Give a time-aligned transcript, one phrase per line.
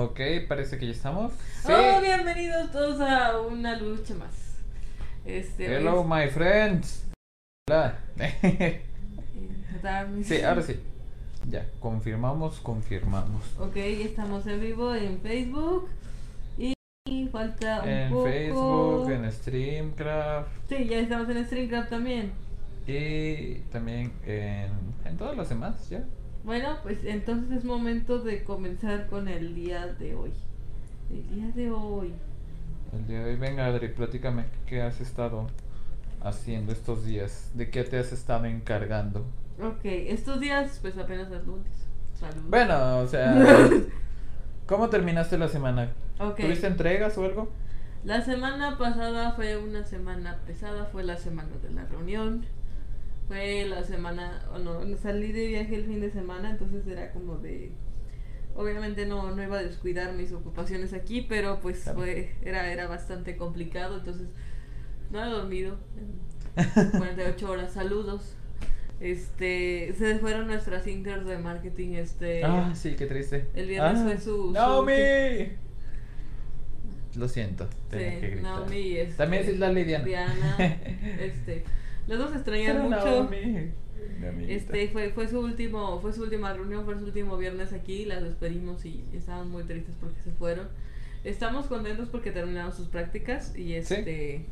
[0.00, 1.32] Ok, parece que ya estamos.
[1.66, 1.72] Sí.
[1.72, 4.58] Oh, bienvenidos todos a una lucha más.
[5.24, 7.04] Este, Hello, hoy my friends.
[7.68, 7.98] Hola.
[8.18, 8.84] eh,
[10.22, 10.78] sí, ahora sí.
[11.50, 13.42] Ya, confirmamos, confirmamos.
[13.58, 15.88] Ok, estamos en vivo en Facebook.
[16.56, 16.74] Y,
[17.08, 18.24] y falta un En poco.
[18.24, 22.32] Facebook, en Streamcraft Sí, ya estamos en Streamcraft también.
[22.86, 24.70] y también en,
[25.04, 26.04] en todas las demás, ya.
[26.44, 30.32] Bueno, pues entonces es momento de comenzar con el día de hoy.
[31.10, 32.14] El día de hoy.
[32.92, 35.48] El día de hoy, venga Adri, platícame qué has estado
[36.22, 39.26] haciendo estos días, de qué te has estado encargando.
[39.62, 41.72] Ok, estos días pues apenas es lunes.
[42.14, 42.48] Salud.
[42.48, 43.68] Bueno, o sea,
[44.66, 45.92] ¿cómo terminaste la semana?
[46.36, 47.50] ¿Tuviste entregas o algo?
[48.04, 52.44] La semana pasada fue una semana pesada, fue la semana de la reunión.
[53.28, 57.36] Fue la semana, o no, salí de viaje el fin de semana, entonces era como
[57.38, 57.70] de...
[58.56, 61.98] Obviamente no, no iba a descuidar mis ocupaciones aquí, pero pues Claro.
[62.00, 64.28] fue, era, era bastante complicado, entonces
[65.10, 65.76] no he dormido
[66.56, 67.72] en 48 horas.
[67.72, 68.34] Saludos.
[69.00, 72.42] Este, se fueron nuestras inters de marketing, este...
[72.44, 73.46] Ah, sí, qué triste.
[73.54, 75.52] el viernes Ah, fue su- su ¡Naomi!
[77.16, 78.42] Lo siento, que Sí, gritar.
[78.42, 80.04] Naomi este, También es la Lidiana.
[80.04, 80.56] Diana,
[81.20, 81.64] este,
[82.08, 83.04] los dos se extrañan Pero mucho.
[83.04, 83.70] Naomi.
[84.48, 88.22] Este fue fue su último fue su última reunión, fue su último viernes aquí, las
[88.22, 90.66] despedimos y estaban muy tristes porque se fueron.
[91.24, 94.46] Estamos contentos porque terminaron sus prácticas y este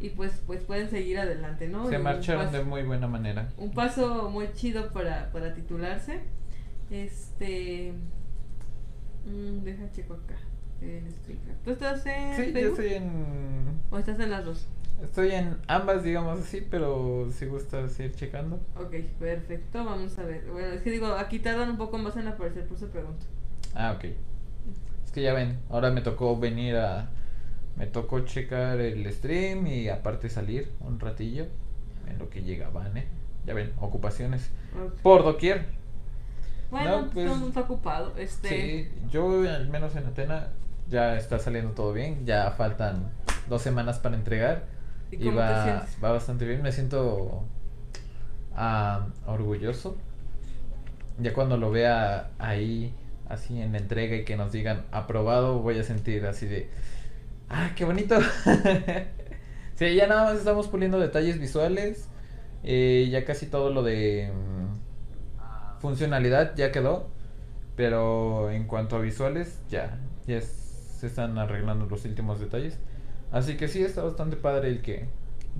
[0.00, 1.88] y pues pues pueden seguir adelante, ¿no?
[1.88, 3.48] Se marcharon paso- de muy buena manera.
[3.58, 6.20] un paso muy chido para, para titularse.
[6.90, 7.92] Este
[9.26, 10.36] mm, deja checo acá
[10.80, 11.04] en.
[11.64, 13.80] ¿Tú estás en Sí, yo estoy en.
[13.90, 14.66] ¿O estás en las dos?
[15.02, 18.60] Estoy en ambas, digamos así, pero si gustas ir checando.
[18.76, 20.44] Ok, perfecto, vamos a ver.
[20.50, 23.24] Bueno, es que digo, aquí tardan un poco más en aparecer, por eso pregunto.
[23.74, 24.04] Ah, ok.
[25.04, 27.08] Es que ya ven, ahora me tocó venir a.
[27.76, 31.46] Me tocó checar el stream y aparte salir un ratillo
[32.06, 33.06] en lo que llegaban, ¿eh?
[33.46, 34.50] Ya ven, ocupaciones
[35.02, 35.66] por doquier.
[36.70, 38.12] Bueno, no, pues, todo el mundo está ocupado.
[38.16, 40.48] Este, Sí, yo al menos en Atena
[40.88, 43.10] ya está saliendo todo bien, ya faltan
[43.48, 44.66] dos semanas para entregar
[45.10, 45.98] ¿Y y, cómo te va, sientes?
[46.02, 47.44] va bastante bien, me siento
[48.54, 49.96] ah, orgulloso.
[51.18, 52.94] Ya cuando lo vea ahí,
[53.28, 56.70] así en la entrega y que nos digan aprobado, voy a sentir así de,
[57.50, 58.16] ah, qué bonito.
[59.74, 62.08] sí, ya nada más estamos puliendo detalles visuales,
[62.62, 67.06] eh, ya casi todo lo de mm, funcionalidad ya quedó,
[67.76, 70.46] pero en cuanto a visuales ya, ya es-
[71.00, 72.78] se están arreglando los últimos detalles.
[73.30, 75.08] Así que sí, está bastante padre el que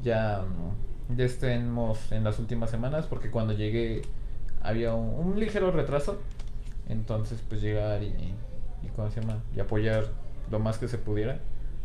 [0.02, 4.12] ya, mm, ya estemos en las últimas semanas, porque cuando llegué
[4.60, 6.24] había un, un ligero retraso.
[6.88, 8.06] Entonces, pues llegar y,
[8.82, 9.44] y, ¿cómo se llama?
[9.54, 10.14] Y apoyar
[10.50, 11.44] lo más que se pudiera,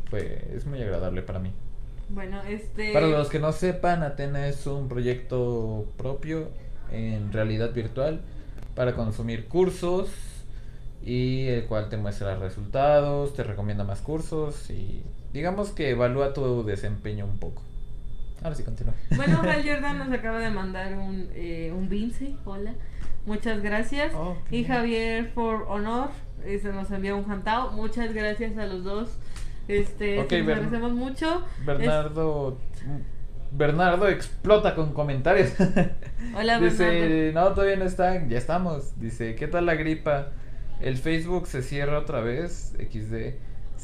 [0.10, 1.54] fue, es muy agradable para mí.
[2.08, 2.94] bueno, este.
[2.94, 6.52] Para los que no sepan, Atena es un proyecto propio
[6.88, 8.26] en realidad virtual
[8.76, 10.10] para consumir cursos
[11.02, 15.04] y el cual te muestra resultados, te recomienda más cursos y
[15.36, 17.62] digamos que evalúa tu desempeño un poco.
[18.42, 18.94] Ahora sí continúa.
[19.16, 22.74] Bueno, Val Jordan nos acaba de mandar un, eh, un Vince, hola.
[23.26, 24.14] Muchas gracias.
[24.16, 24.68] Oh, y bien.
[24.68, 26.10] Javier for Honor
[26.46, 27.72] eh, se nos envió un jantao.
[27.72, 29.18] Muchas gracias a los dos.
[29.68, 31.44] Este, Ok, te Bern- agradecemos mucho.
[31.66, 32.58] Bernardo
[33.52, 35.54] Bernardo explota con comentarios.
[36.36, 37.50] Hola, Dice, Bernardo.
[37.50, 39.00] no, todavía no están, ya estamos.
[39.00, 40.30] Dice, ¿qué tal la gripa?
[40.82, 42.76] El Facebook se cierra otra vez.
[42.78, 43.36] XD.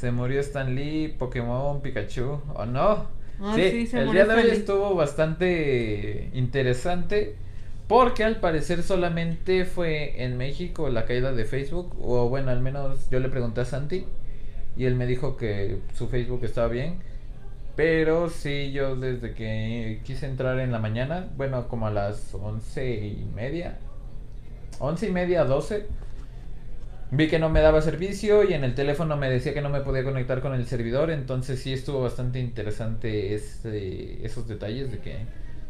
[0.01, 2.41] Se murió Stan Lee, Pokémon, Pikachu.
[2.55, 3.05] ¿O no?
[3.39, 7.35] Ah, sí, sí, se el día de hoy estuvo bastante interesante.
[7.87, 11.95] Porque al parecer solamente fue en México la caída de Facebook.
[12.01, 14.07] O bueno, al menos yo le pregunté a Santi.
[14.75, 16.95] Y él me dijo que su Facebook estaba bien.
[17.75, 22.91] Pero sí, yo desde que quise entrar en la mañana, bueno, como a las once
[23.05, 23.77] y media,
[24.79, 25.85] once y media, doce,
[27.11, 29.81] vi que no me daba servicio y en el teléfono me decía que no me
[29.81, 35.25] podía conectar con el servidor, entonces sí estuvo bastante interesante ese, esos detalles de que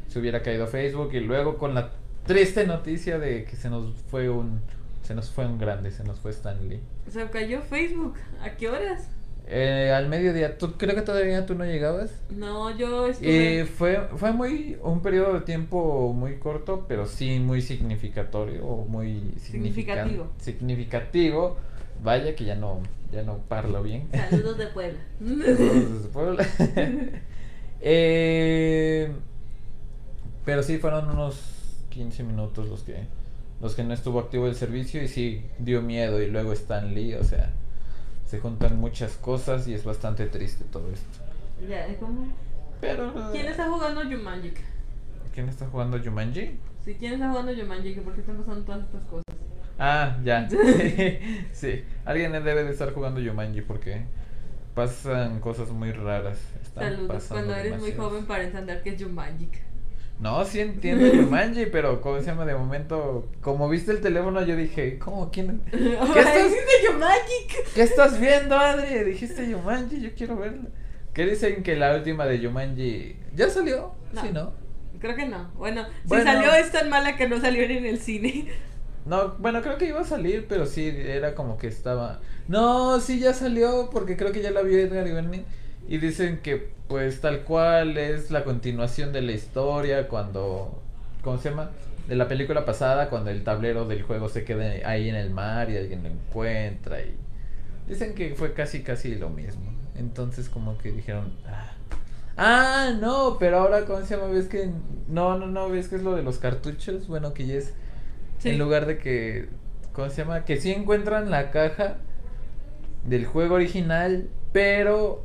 [0.07, 1.91] se hubiera caído Facebook y luego con la
[2.25, 4.61] triste noticia de que se nos fue un,
[5.01, 6.79] se nos fue un grande, se nos fue Stanley.
[7.09, 8.15] Se cayó Facebook.
[8.41, 9.09] ¿A qué horas?
[9.53, 12.09] Eh, al mediodía, ¿tú, creo que todavía tú no llegabas.
[12.29, 13.59] No, yo estuve.
[13.59, 18.85] Eh, fue, fue muy un periodo de tiempo muy corto, pero sí muy significatorio o
[18.85, 20.27] muy significa- Significativo.
[20.39, 21.57] significativo.
[22.01, 22.79] Vaya que ya no,
[23.11, 24.07] ya no parlo bien.
[24.29, 24.99] Saludos de Puebla.
[25.19, 26.45] Saludos desde Puebla.
[27.83, 29.11] Eh,
[30.45, 31.41] pero sí fueron unos
[31.89, 33.07] 15 minutos los que
[33.59, 37.15] los que no estuvo activo el servicio y sí dio miedo y luego Stan Lee,
[37.15, 37.51] o sea,
[38.31, 41.19] se juntan muchas cosas y es bastante triste todo esto.
[41.67, 41.85] Ya.
[42.79, 43.13] Pero...
[43.33, 44.53] ¿Quién está jugando Jumanji?
[45.35, 46.57] ¿Quién está jugando Jumanji?
[46.85, 47.93] Sí, ¿quién está jugando Jumanji?
[47.95, 49.35] ¿Por qué están pasando todas estas cosas?
[49.77, 50.47] Ah, ya.
[51.51, 54.05] sí, alguien debe de estar jugando Jumanji porque
[54.75, 56.39] pasan cosas muy raras.
[56.61, 59.49] Están Saludos, cuando eres muy joven para entender que es Jumanji.
[60.21, 62.45] No, sí entiendo Jumanji, pero ¿cómo se llama?
[62.45, 65.31] De momento, como viste el teléfono, yo dije, ¿cómo?
[65.31, 65.61] ¿Quién?
[65.71, 66.53] ¿Qué estás-.
[67.75, 69.03] ¿Qué estás viendo, Adri?
[69.03, 70.69] Dijiste Jumanji, yo quiero verla.
[71.13, 73.95] ¿Qué dicen que la última de Jumanji ya salió?
[74.13, 74.21] No.
[74.21, 74.53] Sí, ¿no?
[74.99, 75.49] Creo que no.
[75.55, 76.23] Bueno, Bueno.
[76.23, 78.47] si salió es tan mala que no salió ni en el cine.
[79.03, 82.19] No, bueno, creo que iba a salir, pero sí, era como que estaba...
[82.47, 85.43] No, sí, ya salió, porque creo que ya la vio Edgar y Bernie.
[85.87, 90.81] Y dicen que, pues, tal cual es la continuación de la historia cuando...
[91.23, 91.71] ¿Cómo se llama?
[92.07, 95.69] De la película pasada, cuando el tablero del juego se queda ahí en el mar
[95.69, 97.15] y alguien lo encuentra y...
[97.87, 99.71] Dicen que fue casi, casi lo mismo.
[99.95, 101.33] Entonces, como que dijeron...
[101.45, 101.73] Ah,
[102.37, 104.27] ah no, pero ahora, ¿cómo se llama?
[104.27, 104.69] ¿Ves que...
[105.07, 107.07] No, no, no, ¿ves que es lo de los cartuchos?
[107.07, 107.73] Bueno, que ya es...
[108.39, 108.49] Sí.
[108.49, 109.49] En lugar de que,
[109.93, 110.45] ¿cómo se llama?
[110.45, 111.97] Que sí encuentran la caja
[113.05, 115.23] del juego original, pero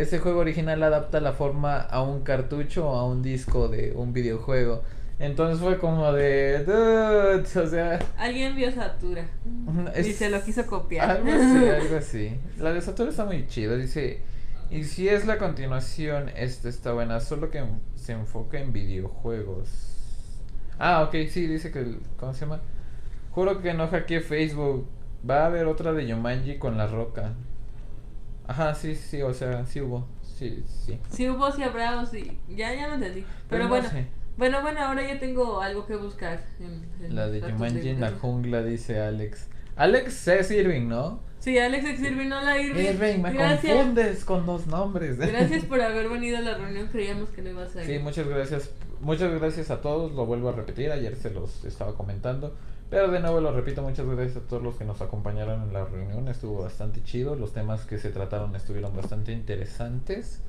[0.00, 4.12] ese juego original adapta la forma a un cartucho o a un disco de un
[4.12, 4.82] videojuego.
[5.18, 9.24] Entonces fue como de, "Dude", o sea, Alguien vio Satura.
[9.94, 11.10] es Y se lo quiso copiar.
[11.10, 12.40] Algo así, algo así.
[12.58, 14.20] La de Saturno está muy chida, dice,
[14.70, 17.64] y si es la continuación, esta está buena, solo que
[17.96, 19.68] se enfoca en videojuegos.
[20.78, 22.60] Ah, ok, sí, dice que, ¿cómo se llama?
[23.32, 24.86] Juro que no hackeé Facebook.
[25.28, 27.32] Va a haber otra de Yomanji con la roca.
[28.48, 30.08] Ajá, sí, sí, o sea, sí hubo.
[30.22, 30.98] Sí, sí.
[31.10, 32.38] Si hubo, si habrá o si.
[32.48, 33.24] Ya, ya no entendí.
[33.48, 33.88] Pero no bueno.
[33.88, 34.06] sé.
[34.36, 36.44] Bueno, bueno, ahora ya tengo algo que buscar.
[36.60, 39.48] En, en La de Jumanji en la jungla, dice Alex.
[39.76, 41.20] Alex es Irving, ¿no?
[41.40, 42.84] Sí, Alex Irving, hola Irving.
[42.84, 43.72] Irving, me Gracias.
[43.72, 45.18] confundes con dos nombres.
[45.18, 46.88] Gracias por haber venido a la reunión.
[46.88, 47.86] Creíamos que no ibas a ir.
[47.86, 48.70] Sí, muchas gracias.
[49.00, 50.12] Muchas gracias a todos.
[50.12, 50.90] Lo vuelvo a repetir.
[50.90, 52.54] Ayer se los estaba comentando.
[52.90, 53.82] Pero de nuevo lo repito.
[53.82, 56.28] Muchas gracias a todos los que nos acompañaron en la reunión.
[56.28, 57.34] Estuvo bastante chido.
[57.36, 60.40] Los temas que se trataron estuvieron bastante interesantes.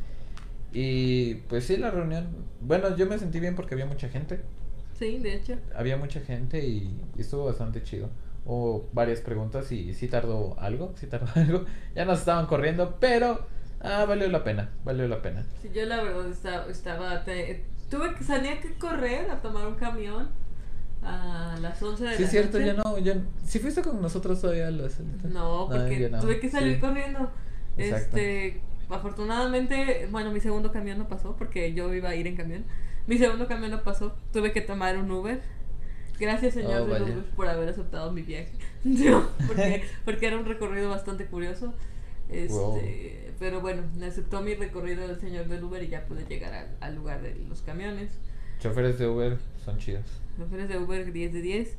[0.72, 2.28] Y pues sí, la reunión.
[2.62, 4.42] Bueno, yo me sentí bien porque había mucha gente.
[4.98, 5.56] Sí, de hecho.
[5.75, 8.10] Había mucha gente y, y estuvo bastante chido.
[8.46, 10.94] Hubo varias preguntas y sí tardó algo.
[10.96, 11.66] Sí tardó algo.
[11.96, 13.46] Ya nos estaban corriendo, pero
[13.81, 14.69] ah, valió la pena.
[14.84, 15.46] Valió la pena.
[15.62, 19.75] Sí, yo la verdad estaba, estaba te- tuve que salía que correr a tomar un
[19.75, 20.30] camión
[21.01, 22.65] a las 11 de Sí, la es cierto, noche.
[22.65, 23.15] ya no, ya
[23.45, 25.27] Si fuiste con nosotros todavía a la salita.
[25.30, 26.81] No, porque no, tuve que salir sí.
[26.81, 27.31] corriendo.
[27.77, 28.18] Exacto.
[28.18, 32.65] Este, afortunadamente, bueno, mi segundo camión no pasó porque yo iba a ir en camión.
[33.07, 35.41] Mi segundo camión no pasó, tuve que tomar un Uber.
[36.19, 37.13] Gracias, señor Oh, del vaya.
[37.13, 38.51] Uber, por haber aceptado mi viaje.
[38.83, 41.74] No, porque, porque era un recorrido bastante curioso.
[42.30, 42.80] Este, Wow.
[43.39, 46.68] Pero bueno, me aceptó mi recorrido el señor del Uber y ya pude llegar al,
[46.81, 48.12] al lugar de los camiones.
[48.59, 50.06] Choferes de Uber son chidos.
[50.38, 51.75] Mujeres de Uber 10 de 10.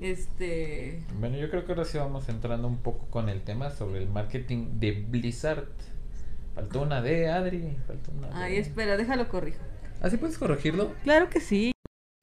[0.00, 1.02] Este.
[1.18, 4.08] Bueno, yo creo que ahora sí vamos entrando un poco con el tema sobre el
[4.08, 5.66] marketing de Blizzard.
[6.54, 7.76] Faltó una D, Adri.
[7.86, 8.34] Faltó una D.
[8.34, 9.58] Ay, espera, déjalo corrijo.
[10.00, 10.94] ¿Así puedes corregirlo?
[11.02, 11.72] Claro que sí.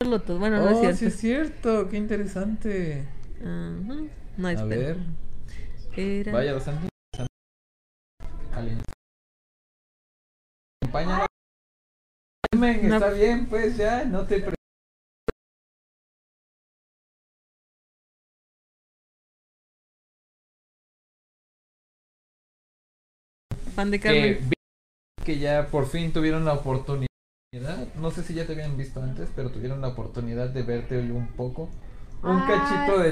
[0.03, 0.98] Bueno, no oh, es cierto.
[0.98, 1.89] sí es cierto.
[1.89, 3.03] Qué interesante.
[3.41, 3.95] Ajá.
[4.38, 4.67] No, A espera.
[4.75, 4.98] ver.
[5.95, 6.88] Era- Vaya, bastante
[8.55, 8.81] Alguien-
[10.81, 11.27] Acompáñala.
[12.51, 12.95] Carmen, No.
[12.95, 14.55] Está bien, pues ya, no te pre-
[23.75, 24.50] Fan de que, Carmen.
[24.50, 24.55] vi
[25.25, 27.07] que ya por fin tuvieron la oportunidad.
[27.95, 31.27] No sé si ya te habían visto antes, pero tuvieron la oportunidad de verte un
[31.35, 31.69] poco.
[32.24, 33.12] Un Ah, cachito de.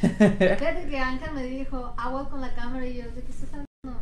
[0.00, 4.00] Fíjate que Ángel me dijo, agua con la cámara y yo, ¿de qué estás hablando?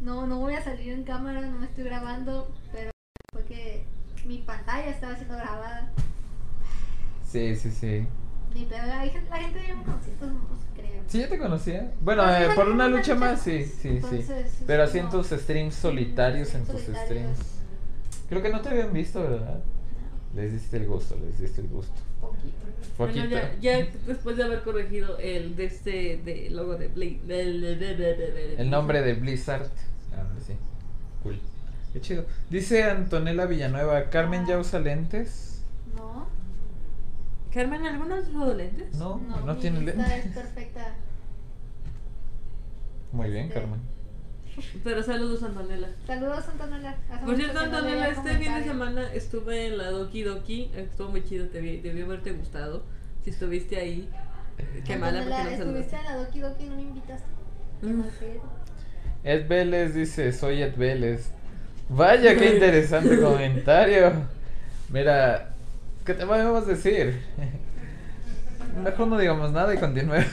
[0.00, 2.90] No, no voy a salir en cámara, no me estoy grabando, pero
[3.32, 3.84] fue que
[4.24, 5.90] mi pantalla estaba siendo grabada.
[7.28, 8.06] sí, sí, sí.
[8.54, 11.02] Ni pedo, la gente ya me conocía, pues no pues, creo.
[11.06, 11.92] ¿Sí ya te conocía?
[12.00, 13.88] Bueno, eh, por una lucha más, sí, sí, sí.
[13.88, 17.06] Entonces, Pero así en tus streams solitarios, en tus solitarios.
[17.06, 17.62] streams.
[18.28, 19.60] Creo que no te habían visto, ¿verdad?
[20.34, 21.92] Les diste el gusto, les diste el gusto.
[22.20, 22.52] Poquito.
[22.98, 23.28] Bueno, Poquito.
[23.60, 27.64] ya, ya después de haber corregido el de este de logo de del-
[28.58, 29.66] El nombre de Blizzard.
[30.14, 30.54] Ah, sí.
[31.22, 31.38] Cool.
[31.92, 32.24] Qué chido.
[32.48, 35.62] Dice Antonella Villanueva, ¿Carmen ya usa lentes?
[35.94, 36.26] No,
[37.52, 38.94] Carmen, ¿algunos usó lentes?
[38.96, 40.24] No, no, no, tiene lentes.
[40.24, 40.94] es perfecta.
[43.12, 43.80] Muy bien, Este, Carmen.
[44.84, 45.88] Pero saludos, Antonella.
[46.06, 46.96] Saludos, Antonella.
[47.10, 50.70] Hace Por cierto, Antonella, este fin de semana estuve en la Doki Doki.
[50.76, 52.82] Estuvo muy chido, te vi- debió haberte gustado.
[53.24, 54.08] Si estuviste ahí.
[54.84, 57.26] Qué Cuando mala porque no Estuviste en la Doki Doki y no me invitaste.
[57.80, 58.04] Qué Mm.
[59.24, 61.30] Ed Vélez dice, soy Ed Vélez.
[61.88, 64.12] Vaya, qué interesante comentario.
[64.88, 65.54] Mira,
[66.04, 67.20] ¿qué te podemos decir?
[68.84, 70.26] Mejor no digamos nada y continuemos.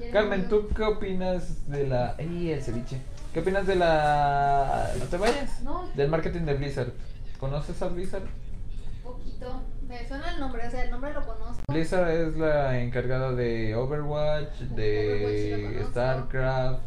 [0.00, 0.48] ¿Quieren Carmen?
[0.48, 2.14] ¿tú qué opinas de la...
[2.16, 3.02] ¡Ey, el ceviche!
[3.34, 4.90] ¿Qué opinas de la...
[4.98, 5.60] No te vayas?
[5.62, 5.86] No.
[5.94, 6.92] Del marketing de Blizzard.
[7.38, 8.22] ¿Conoces a Blizzard?
[9.04, 9.62] Poquito.
[9.86, 11.62] Me suena el nombre, o sea, el nombre lo conozco.
[11.68, 15.90] Blizzard es la encargada de Overwatch, de Overwatch.
[15.90, 16.80] StarCraft,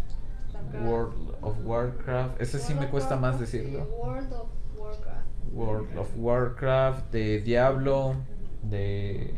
[0.50, 0.86] Starcraft.
[0.88, 2.42] World of Warcraft.
[2.42, 3.84] Ese sí me cuesta más decirlo.
[3.84, 5.28] World of Warcraft.
[5.52, 8.16] World of Warcraft, de Diablo,
[8.64, 9.36] de,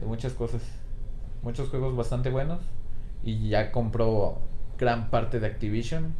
[0.00, 0.62] de muchas cosas.
[1.42, 2.60] Muchos juegos bastante buenos.
[3.24, 4.38] Y ya compró
[4.78, 6.14] gran parte de Activision.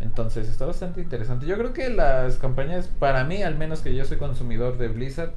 [0.00, 1.46] Entonces está bastante interesante.
[1.46, 5.32] Yo creo que las campañas, para mí, al menos que yo soy consumidor de Blizzard,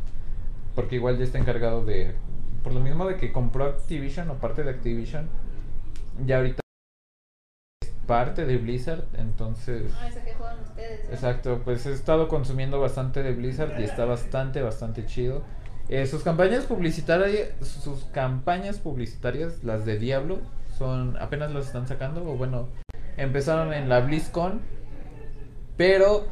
[0.73, 2.15] porque igual ya está encargado de.
[2.63, 5.29] Por lo mismo de que compró Activision o parte de Activision,
[6.25, 6.61] ya ahorita
[7.81, 9.05] es parte de Blizzard.
[9.17, 9.91] Entonces.
[9.99, 11.09] Ah, esa que juegan ustedes.
[11.11, 15.43] Exacto, pues he estado consumiendo bastante de Blizzard y está bastante, bastante chido.
[15.87, 20.39] Eh, sus campañas publicitarias, sus campañas publicitarias, las de Diablo,
[20.77, 22.67] son apenas las están sacando o bueno,
[23.17, 24.59] empezaron en la BlizzCon,
[25.77, 26.25] pero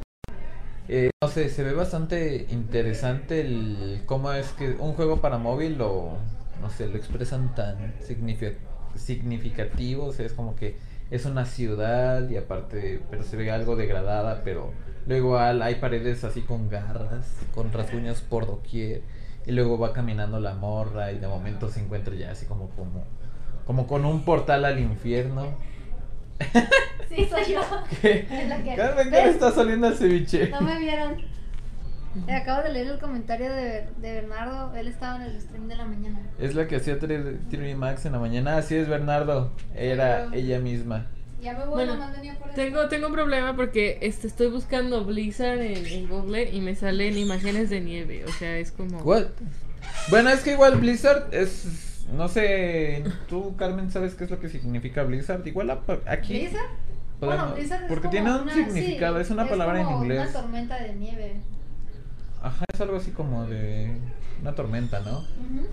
[0.88, 5.78] eh, no sé, se ve bastante interesante el cómo es que un juego para móvil
[5.78, 6.18] lo,
[6.62, 8.56] no sé, lo expresan tan signifi-
[8.96, 10.78] significativo, o sea, es como que
[11.10, 14.72] es una ciudad y aparte, pero se ve algo degradada, pero
[15.06, 19.02] luego hay paredes así con garras, con rasguños por doquier,
[19.46, 23.04] y luego va caminando la morra y de momento se encuentra ya así como como
[23.66, 25.56] como con un portal al infierno.
[27.10, 27.62] Sí, soy yo.
[28.02, 28.28] ¿Qué?
[28.30, 30.50] Es la que- Carmen, ¿qué está saliendo al ceviche?
[30.50, 31.16] No me vieron.
[32.28, 34.76] Eh, Acabo de leer el comentario de, de Bernardo.
[34.76, 36.20] Él estaba en el stream de la mañana.
[36.40, 38.58] Es la que hacía 3D Max en la mañana.
[38.58, 39.52] Así es, Bernardo.
[39.76, 41.08] Era Pero- ella misma.
[41.42, 42.52] Ya me voy, Bueno, nomás venía por.
[42.52, 47.18] Tengo, tengo un problema porque este, estoy buscando Blizzard en, en Google y me salen
[47.18, 48.24] imágenes de nieve.
[48.26, 49.00] O sea, es como.
[49.00, 49.26] What?
[50.10, 51.93] Bueno, es que igual Blizzard es.
[52.12, 53.04] No sé.
[53.30, 55.46] Tú, Carmen, ¿sabes qué es lo que significa Blizzard?
[55.48, 56.34] Igual a- aquí.
[56.34, 56.62] ¿Blizzard?
[57.20, 59.16] podemos- Bueno, Blizzard es porque como tiene un una- significado.
[59.18, 60.30] sí, es una palabra en como inglés.
[60.30, 61.36] Una tormenta de nieve.
[62.42, 63.96] Ajá, es algo así como de.
[64.42, 65.20] Una tormenta, ¿no?
[65.20, 65.68] Ujú.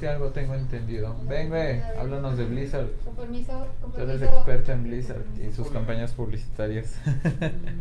[0.00, 1.16] Sí, algo tengo entendido.
[1.28, 2.88] Ven, güey, háblanos de Blizzard.
[3.04, 4.34] Con permiso, con Tú eres permiso.
[4.36, 6.96] experta en Blizzard y sus campañas publicitarias.
[7.40, 7.80] En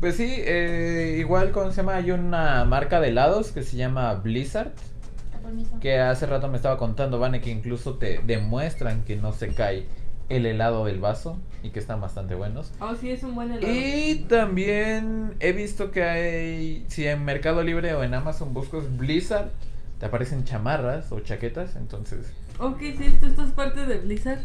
[0.00, 1.94] pues sí, eh, igual, ¿cómo se llama?
[1.96, 4.72] Hay una marca de helados que se llama Blizzard.
[5.42, 5.78] Permiso.
[5.80, 9.86] Que hace rato me estaba contando, Vane, que incluso te demuestran que no se cae
[10.28, 12.72] el helado del vaso y que están bastante buenos.
[12.80, 13.70] Oh, sí, es un buen helado.
[13.72, 19.50] Y también he visto que hay, si en Mercado Libre o en Amazon buscas Blizzard,
[19.98, 22.32] te aparecen chamarras o chaquetas, entonces...
[22.58, 23.26] Oh, ¿qué es esto?
[23.26, 24.40] ¿Esto es parte de Blizzard?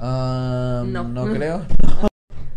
[0.00, 1.04] ah, No.
[1.04, 1.64] no creo.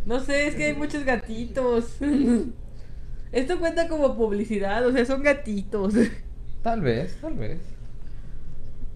[0.05, 1.97] No sé, es que hay muchos gatitos.
[3.33, 5.93] Esto cuenta como publicidad, o sea, son gatitos.
[6.67, 7.59] Tal vez, tal vez.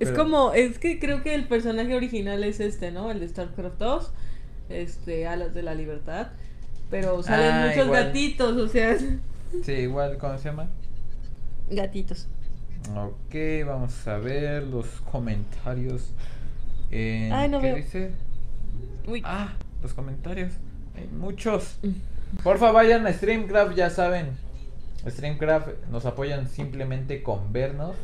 [0.01, 3.09] Es Pero- como, es que creo que el personaje original es este, ¿no?
[3.11, 4.11] El de StarCraft 2,
[4.67, 6.27] este, Alas de la Libertad.
[6.89, 8.03] Pero salen Ah, muchos igual.
[8.07, 8.97] gatitos, o sea,
[9.63, 10.67] Sí, igual, ¿cómo se llama?
[11.69, 12.27] gatitos.
[12.93, 13.35] Ok,
[13.65, 16.11] vamos a ver los comentarios.
[16.91, 17.75] En- Ay, no ¿Qué veo.
[17.77, 18.11] dice?
[19.07, 19.21] Uy.
[19.23, 20.51] Ah, los comentarios.
[20.97, 21.77] Hay muchos.
[22.43, 24.31] Porfa, vayan a Streamcraft, ya saben.
[25.05, 27.95] Streamcraft nos apoyan simplemente con vernos.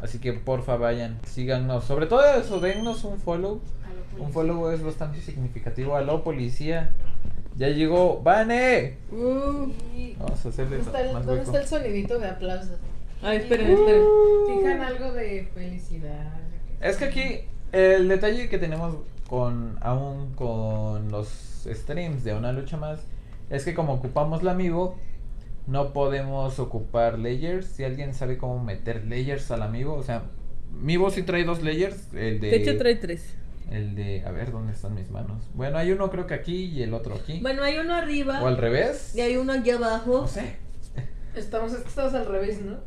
[0.00, 1.84] Así que porfa, vayan, síganos.
[1.84, 3.60] Sobre todo eso, dennos un follow.
[4.18, 5.94] Un follow es bastante significativo.
[5.94, 6.92] Aló, policía.
[7.56, 8.20] Ya llegó.
[8.22, 8.98] ¡Vane!
[9.12, 9.70] Uh.
[10.18, 12.72] Vamos a hacerle ¿Dónde está, el, más dónde está el sonidito de aplauso?
[13.22, 14.02] Ay, esperen, esperen.
[14.48, 16.32] Fijan algo de felicidad.
[16.80, 17.40] Es que aquí
[17.70, 18.96] el detalle que tenemos
[19.28, 21.28] con aún con los
[21.64, 23.00] streams de una lucha más
[23.48, 24.96] es que como ocupamos la amigo
[25.66, 27.66] no podemos ocupar layers.
[27.66, 30.24] Si alguien sabe cómo meter layers al amigo, o sea,
[30.72, 33.34] Mivo sí trae dos layers, el de De hecho, trae tres.
[33.70, 35.42] el de a ver dónde están mis manos.
[35.54, 37.40] Bueno, hay uno creo que aquí y el otro aquí.
[37.40, 39.14] Bueno, hay uno arriba o al revés.
[39.14, 40.22] y hay uno aquí abajo.
[40.22, 40.56] No sé.
[41.34, 42.78] Estamos, es que estamos al revés, ¿no?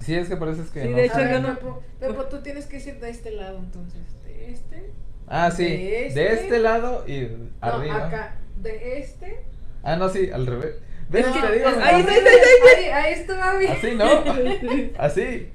[0.00, 2.24] Sí, es que parece que Sí, no de hecho, A ver, yo no- Pepo, Pepo,
[2.24, 4.00] tú tienes que ir de este lado, entonces.
[4.24, 4.90] De este.
[5.26, 7.28] Ah, sí, de de este- este lado y
[7.62, 7.98] arriba.
[7.98, 8.36] No, acá.
[8.62, 9.40] De este.
[9.82, 10.74] Ah, no, sí, al revés.
[11.08, 11.26] ¿Ves?
[11.26, 13.66] No, Te digo, es- me ahí, parece- ahí, ahí, ahí está, mami.
[13.66, 14.90] Así, ¿no?
[14.98, 15.48] Así.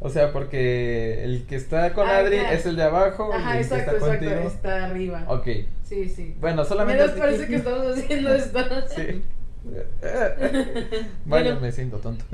[0.00, 3.62] O sea, porque el que está con Ah, Adri es el de abajo Ajá, y
[3.62, 4.26] el que exacto, está exacto.
[4.30, 4.48] contigo.
[4.48, 5.24] Está arriba.
[5.28, 5.48] Ok.
[5.84, 6.36] Sí, sí.
[6.40, 7.02] Bueno, solamente.
[7.02, 8.58] Menos parece que estamos haciendo esto.
[8.94, 9.22] Sí.
[10.02, 11.60] Vaya, Bueno.
[11.60, 12.24] me siento tonto.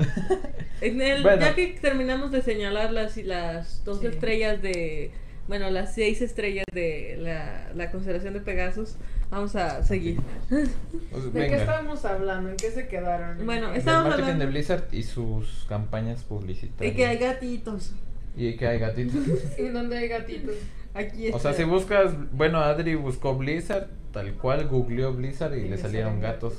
[0.81, 1.41] En el- Bueno.
[1.41, 4.07] Ya que terminamos de señalar las, las dos Sí.
[4.07, 5.11] estrellas de.
[5.47, 8.95] Bueno, las seis estrellas de la, la constelación de Pegasus,
[9.29, 10.19] vamos a seguir.
[10.49, 12.49] Pues, ¿De qué estábamos hablando?
[12.49, 13.45] ¿En qué se quedaron?
[13.45, 16.93] Bueno, estábamos marketing hablando- de Blizzard y sus campañas publicitarias.
[16.93, 17.91] Y que hay gatitos.
[18.35, 19.23] Y que hay gatitos.
[19.57, 20.55] ¿En dónde hay gatitos?
[20.93, 21.53] Aquí O sea, está.
[21.63, 26.53] si buscas, bueno, Adri buscó Blizzard, tal cual, googleó Blizzard y, Y le salieron gatos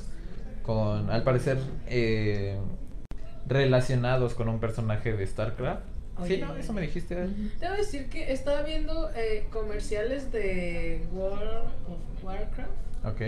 [0.62, 2.58] con, al parecer, eh,
[3.46, 5.82] relacionados con un personaje de StarCraft.
[6.18, 6.38] Sí, Oye.
[6.38, 7.14] no, eso me dijiste.
[7.14, 7.52] Adri.
[7.60, 11.42] Debo decir que estaba viendo eh, comerciales de World
[11.88, 12.70] of Warcraft.
[13.04, 13.20] Ok.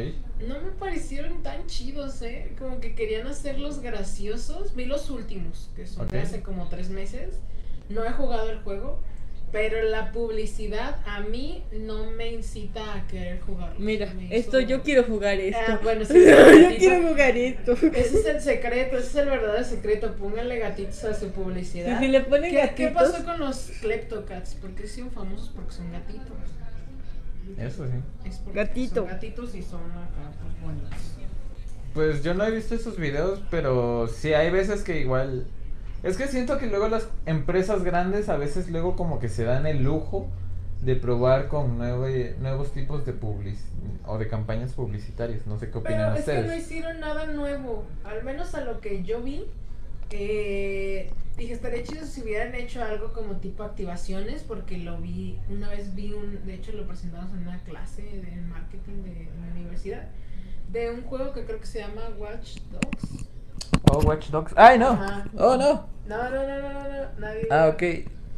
[0.49, 2.55] No me parecieron tan chidos, ¿eh?
[2.59, 4.75] Como que querían hacerlos graciosos.
[4.75, 6.25] Vi los últimos, que son de Ok.
[6.25, 7.39] hace como tres meses.
[7.89, 9.01] No he jugado el juego,
[9.53, 13.79] pero la publicidad a mí no me incita a querer jugarlo.
[13.79, 15.59] Mira, Me esto hizo- yo quiero jugar esto.
[15.69, 17.73] Ah, bueno, sí, yo quiero jugar esto.
[17.73, 20.15] Ese es el secreto, ese es el verdadero secreto.
[20.17, 21.99] Pónganle gatitos a su publicidad.
[21.99, 22.77] Si, le ponen ¿Qué, gatitos.
[22.77, 24.55] qué pasó con los Kleptocats?
[24.57, 25.51] ¿Por qué son famosos?
[25.55, 26.37] Porque son gatitos.
[27.59, 28.29] Eso sí.
[28.29, 28.95] Es porque Gatito.
[28.97, 30.91] son gatitos y son acá, pues, bonitos.
[31.95, 35.47] Pues yo no he visto esos videos, pero sí hay veces que igual...
[36.03, 39.67] Es que siento que luego las empresas grandes a veces luego como que se dan
[39.67, 40.29] el lujo
[40.83, 43.57] de probar con nueve- nuevos tipos de public
[44.07, 45.47] o de campañas publicitarias.
[45.47, 47.85] No sé qué opinan Pero es que no hicieron nada nuevo.
[48.05, 49.45] Al menos a lo que yo vi.
[50.11, 55.69] eh, dije, estaría chido si hubieran hecho algo como tipo activaciones, porque lo vi, una
[55.69, 60.09] vez vi un, de hecho lo presentamos en una clase de marketing de la universidad,
[60.73, 63.27] de un juego que creo que se llama Watch Dogs.
[63.91, 64.53] Oh, Watch Dogs.
[64.57, 64.89] ¡Ay, no!
[64.91, 65.25] Ajá.
[65.37, 65.87] ¡Oh, no!
[66.07, 67.49] No, no, no, no, no, no, nadie.
[67.51, 67.83] Ah, ok.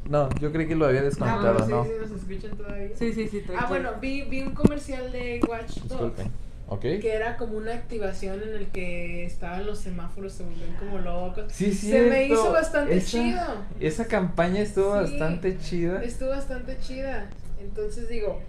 [0.08, 1.84] No, yo creí que lo había Ah, desconectado, bueno, ¿no?
[1.84, 2.88] sí, sí, nos escuchan todavía.
[2.96, 3.44] Sí, sí, sí.
[3.56, 5.88] Ah, bueno, vi, vi un comercial de Watch Dogs.
[5.88, 6.30] Disculpen.
[6.68, 6.80] Ok.
[6.80, 11.44] Que era como una activación en el que estaban los semáforos, se volvían como locos.
[11.52, 13.42] Sí, Se me hizo bastante Esa- chido.
[13.80, 15.12] Esa campaña estuvo Sí.
[15.12, 16.02] bastante chida.
[16.02, 17.28] Estuvo bastante chida.
[17.60, 18.40] Entonces digo,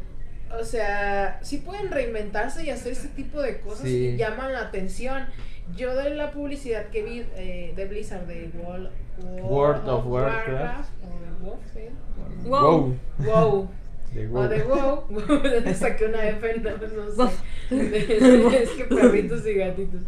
[0.60, 4.10] o sea, sí pueden reinventarse y hacer ese tipo de cosas Sí.
[4.14, 5.26] y llaman la atención.
[5.76, 8.90] Yo de la publicidad que vi eh, de Blizzard de World,
[9.44, 10.90] World of Warcraft.
[11.04, 11.82] o de WoW, ¿sí?
[12.46, 12.96] Wow.
[13.20, 13.70] WoW.
[14.14, 15.06] De O de WoW.
[15.10, 15.74] WoW.
[15.74, 17.30] Saqué una F, no, no Wow.
[17.70, 18.58] sé.
[18.64, 20.02] es que perritos y gatitos.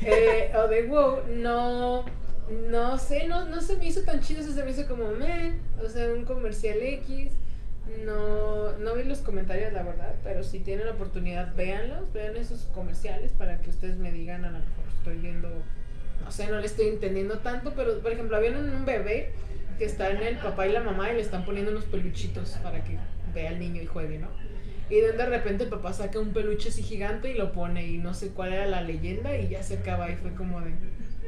[0.00, 2.04] Eh, o de WoW, no.
[2.70, 5.52] No sé, no, no se me hizo tan chido, se me hizo como meh,
[5.84, 7.32] o sea, un comercial X.
[8.04, 12.62] No, no vi los comentarios, la verdad, pero si tienen la oportunidad, véanlos, vean esos
[12.74, 15.48] comerciales para que ustedes me digan, a lo mejor estoy viendo,
[16.22, 19.32] no sé, no le estoy entendiendo tanto, pero por ejemplo, había un, un bebé
[19.78, 22.82] que está en el papá y la mamá y le están poniendo unos peluchitos para
[22.84, 22.98] que
[23.34, 24.28] vea al niño y juegue, ¿no?
[24.90, 28.14] Y de repente el papá saca un peluche así gigante y lo pone y no
[28.14, 30.72] sé cuál era la leyenda y ya se acaba y fue como de,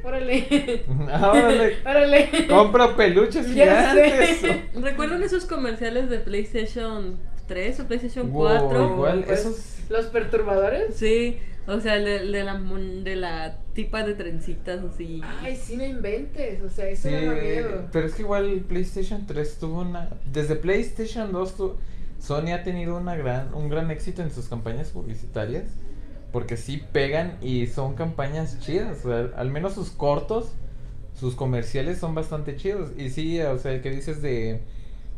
[0.03, 2.29] órale, Órale, órale.
[2.47, 4.41] compra peluches Ya gigantes.
[4.81, 8.89] ¿Recuerdan esos comerciales de PlayStation 3 o PlayStation Wow, 4?
[8.93, 9.77] igual, Pues, esos...
[9.89, 10.95] Los perturbadores.
[10.95, 11.37] Sí,
[11.67, 15.21] o sea, el de, de la, de la tipa de trencitas así.
[15.41, 17.87] Ay, sí, no inventes, o sea, eso Sí, da miedo.
[17.91, 20.09] pero es que igual PlayStation 3 tuvo una...
[20.31, 21.75] Desde PlayStation 2 tu-
[22.19, 25.65] Sony ha tenido una gran, un gran éxito en sus campañas publicitarias.
[26.31, 29.05] Porque sí pegan y son campañas chidas.
[29.05, 30.53] al menos sus cortos,
[31.13, 32.91] sus comerciales son bastante chidos.
[32.97, 34.61] Y sí, o sea, el que dices de,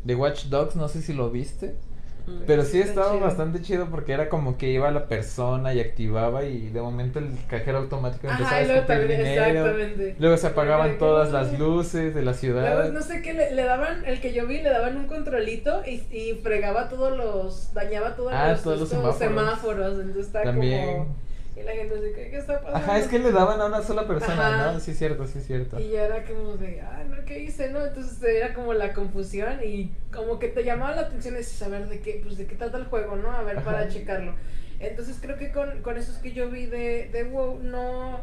[0.03, 1.75] de Watch Dogs, no sé si lo viste.
[2.25, 2.43] Mm.
[2.47, 3.19] Pero sí estaba chido.
[3.25, 7.31] bastante chido porque era como que iba la persona y activaba y de momento el
[7.49, 9.45] cajero automático empezaba Ajá, a escupir también, dinero.
[9.45, 10.15] exactamente.
[10.19, 11.37] Luego se apagaban todas "No".
[11.39, 12.75] las luces de la ciudad.
[12.77, 15.81] Luego, no sé qué, le, le daban, el que yo vi, le daban un controlito
[15.85, 19.99] y, y fregaba todos los, dañaba todos Ah, los, todos los estos semáforos.
[19.99, 20.97] entonces está También.
[20.99, 21.15] como,
[21.55, 22.77] y la gente así, ¿qué, qué está pasando?
[22.77, 24.71] Ajá, es que le daban a una sola persona, Ajá.
[24.73, 24.79] ¿no?
[24.79, 25.79] Sí, es cierto, sí, es cierto.
[25.79, 27.69] Y ya era como de, ah, no, ¿qué hice?
[27.69, 31.87] no Entonces era como la confusión y como que te llamaba la atención ese saber
[31.89, 33.31] de qué, pues de qué trata el juego, ¿no?
[33.31, 34.33] A ver, para checarlo.
[34.79, 38.21] Entonces creo que con, con esos que yo vi de, de WoW, no...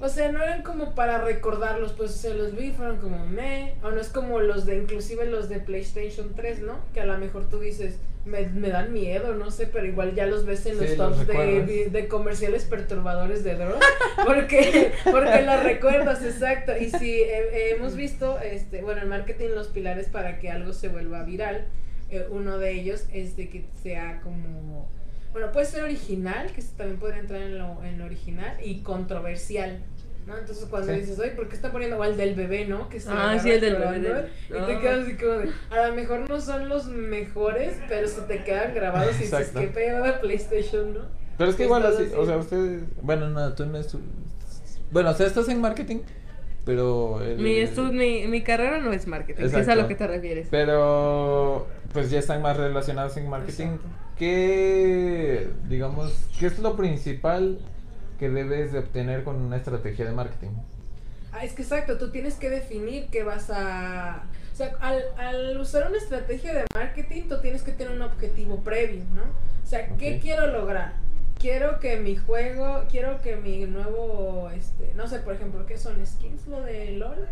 [0.00, 3.74] O sea, no eran como para recordarlos, pues, o sea, los vi fueron como me,
[3.84, 6.80] o no es como los de, inclusive los de PlayStation 3, ¿no?
[6.92, 10.26] Que a lo mejor tú dices, me, me dan miedo, no sé, pero igual ya
[10.26, 13.80] los ves en los Sí, los tops de, de, de comerciales perturbadores de droga,
[14.26, 20.08] porque, porque los recuerdas, exacto, y si hemos visto, este, bueno, en marketing los pilares
[20.08, 21.66] para que algo se vuelva viral,
[22.10, 24.90] eh, uno de ellos es de que sea como...
[25.32, 29.82] Bueno, puede ser original, que también podría entrar en lo, en lo original, y controversial.
[30.26, 30.36] ¿No?
[30.38, 31.00] Entonces cuando Sí.
[31.00, 32.88] dices, oye, ¿por qué está poniendo el del bebé, no?
[32.88, 34.28] Que se Ah, sí, el del llorando", bebé.
[34.48, 34.80] Y te Ah.
[34.80, 38.74] quedas así como de, a lo mejor no son los mejores, pero se te quedan
[38.74, 41.00] grabados y dices, qué pedo de PlayStation, ¿no?
[41.38, 43.98] Pero es que igual así, o sea, ustedes, bueno, no, tú no estu-
[44.92, 46.00] Bueno, o sea, estás en marketing,
[46.64, 47.20] pero...
[47.22, 50.48] el- Mi, estu- mi, mi carrera no es marketing, es a lo que te refieres.
[50.50, 53.66] Pero pues ya están más relacionados en marketing.
[53.66, 53.88] Exacto.
[54.18, 57.58] ¿Qué, digamos, qué es lo principal
[58.22, 60.50] que debes de obtener con una estrategia de marketing?
[61.32, 64.22] Ah, es que exacto, tú tienes que definir qué vas a...
[64.52, 68.62] O sea, al, al usar una estrategia de marketing, tú tienes que tener un objetivo
[68.62, 69.22] previo, ¿no?
[69.22, 70.22] O sea, ¿qué Ok.
[70.22, 70.92] quiero lograr?
[71.40, 76.06] Quiero que mi juego, quiero que mi nuevo, este, no sé, por ejemplo, ¿qué son
[76.06, 76.46] skins?
[76.46, 77.26] Lo de LOL.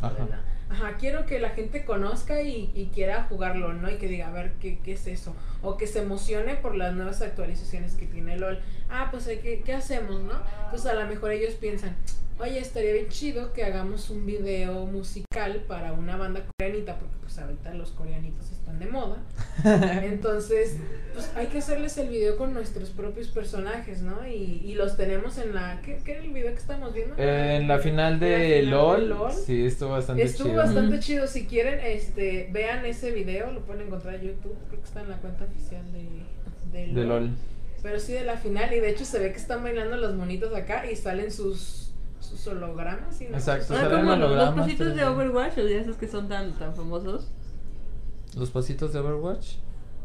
[0.00, 0.28] Ajá.
[0.68, 3.90] Ajá, quiero que la gente conozca y, y quiera jugarlo, ¿no?
[3.90, 5.34] Y que diga, a ver, ¿qué, ¿qué es eso?
[5.62, 8.58] O que se emocione por las nuevas actualizaciones que tiene LOL.
[8.88, 10.34] Ah, pues, que, ¿qué hacemos, no?
[10.64, 11.96] Entonces, a lo mejor ellos piensan,
[12.38, 17.38] oye, estaría bien chido que hagamos un video musical para una banda coreanita, porque pues
[17.38, 19.16] ahorita los coreanitos están de moda.
[20.04, 20.76] Entonces,
[21.14, 24.26] pues hay que hacerles el video con nuestros propios personajes, ¿no?
[24.26, 25.80] Y, y los tenemos en la...
[25.84, 27.14] ¿qué, qué era el video que estamos viendo?
[27.18, 30.58] Eh, en la final de, la final de LOL, sí, estuvo bastante Estuvo chido.
[30.58, 31.02] bastante Ujú.
[31.02, 31.26] chido.
[31.26, 34.56] Si quieren, este, vean ese video, lo pueden encontrar en YouTube.
[34.68, 37.30] Creo que está en la cuenta oficial de, de, De LOL.
[37.82, 38.72] Pero sí de la final.
[38.72, 42.46] Y de hecho se ve que están bailando los monitos acá y salen sus, sus
[42.46, 43.20] hologramas.
[43.20, 43.74] Exacto.
[43.74, 45.12] Ah, salen como los hologramas, pasitos de 3D.
[45.12, 47.30] Overwatch, o de esos que son tan, tan famosos.
[48.36, 49.56] Los pasitos de Overwatch.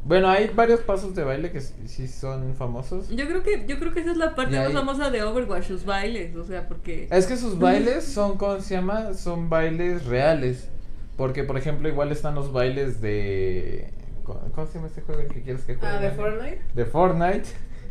[0.04, 3.10] Bueno, hay varios pasos de baile que sí, son famosos.
[3.10, 5.66] Yo creo que yo creo que esa es la parte Y más famosa de Overwatch,
[5.66, 9.14] sus bailes, o sea, porque Es que sus bailes son, ¿cómo se llama?
[9.14, 10.70] Son bailes reales.
[11.18, 13.94] Porque, por ejemplo, igual están los bailes de...
[14.24, 15.94] ¿Cómo se llama este juego el que quieres que juegue?
[15.94, 16.12] Ah, de?
[16.12, 16.62] Fortnite.
[16.74, 17.50] De Fortnite.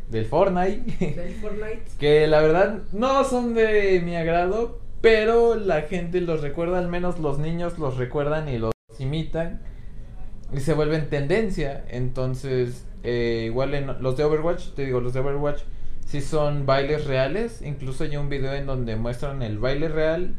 [0.09, 1.15] Del Fortnite.
[1.15, 1.83] Del Fortnite.
[1.99, 7.19] que la verdad no son de mi agrado, pero la gente los recuerda, al menos
[7.19, 9.63] los niños los recuerdan y los imitan.
[10.53, 11.85] Y se vuelven tendencia.
[11.89, 15.63] Entonces, eh, igual en los de Overwatch, te digo, los de Overwatch
[16.05, 17.63] sí son bailes reales.
[17.63, 20.35] Incluso hay un video en donde muestran el baile real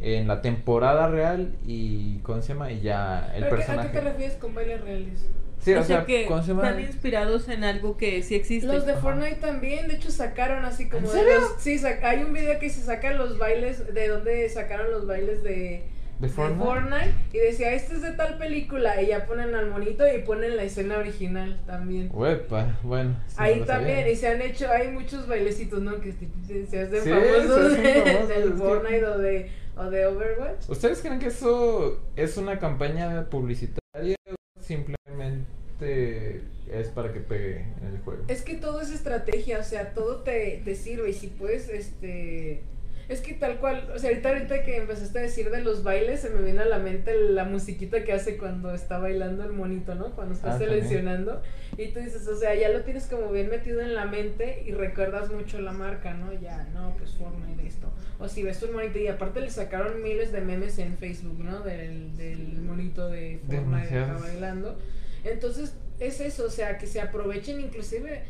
[0.00, 2.70] en la temporada real y ¿cómo se llama?
[2.72, 3.88] Y ya el ¿Pero qué- ¿A personaje.
[3.90, 5.26] qué te refieres con bailes reales?
[5.60, 6.68] Sí, o o sea sea, que ¿cómo se llama?
[6.68, 8.66] están inspirados en algo que sí existe.
[8.66, 9.00] Los de Ajá.
[9.00, 11.40] Fortnite también, de hecho sacaron así como ¿En de serio?
[11.40, 15.42] los- sí, hay un video que se sacan los bailes, de donde sacaron los bailes
[15.42, 15.84] de,
[16.20, 16.64] ¿De de Fortnite?
[16.64, 20.56] Fortnite y decía, este es de tal película y ya ponen al monito y ponen
[20.56, 22.10] la escena original también.
[22.12, 23.16] Uepa, bueno.
[23.26, 23.66] sí Ahí sabía.
[23.66, 25.98] también, y se han hecho, hay muchos bailecitos, ¿no?
[26.00, 29.18] Que se- se hacen Sí, famosos se hacen de- famosos, del es que- Fortnite o
[29.18, 30.68] de, o de Overwatch.
[30.68, 37.88] ¿Ustedes creen que eso es una campaña publicitaria o simplemente es para que pegue en
[37.94, 38.24] el juego?
[38.28, 42.62] Es que todo es estrategia, o sea, todo te, te sirve y si puedes, este...
[43.08, 46.20] Es que tal cual, o sea, ahorita, ahorita que empezaste a decir de los bailes,
[46.20, 49.94] se me viene a la mente la musiquita que hace cuando está bailando el monito,
[49.94, 50.12] ¿no?
[50.14, 50.70] Cuando está Ah, también.
[50.82, 51.42] seleccionando.
[51.76, 54.72] Y tú dices, o sea, ya lo tienes como bien metido en la mente y
[54.72, 56.32] recuerdas mucho la marca, ¿no?
[56.32, 57.92] Ya, no, pues Fortnite esto.
[58.18, 61.60] O si ves un monito y aparte le sacaron miles de memes en Facebook, ¿no?
[61.60, 64.22] Del, del monito de Fortnite acá Demasiados.
[64.22, 64.78] bailando.
[65.24, 68.22] Entonces, es eso, o sea, que se aprovechen inclusive,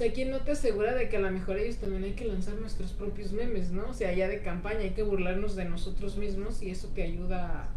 [0.00, 2.54] sea, ¿quién no te asegura de que a lo mejor ellos también hay que lanzar
[2.54, 3.90] nuestros propios memes, ¿no?
[3.90, 7.68] O sea, ya de campaña hay que burlarnos de nosotros mismos y eso te ayuda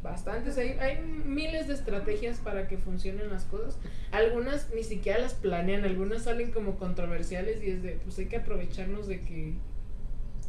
[0.00, 0.50] bastante.
[0.50, 3.80] O sea, hay, hay miles de estrategias para que funcionen las cosas.
[4.12, 8.36] Algunas ni siquiera las planean, algunas salen como controversiales y es de, pues hay que
[8.36, 9.54] aprovecharnos de que,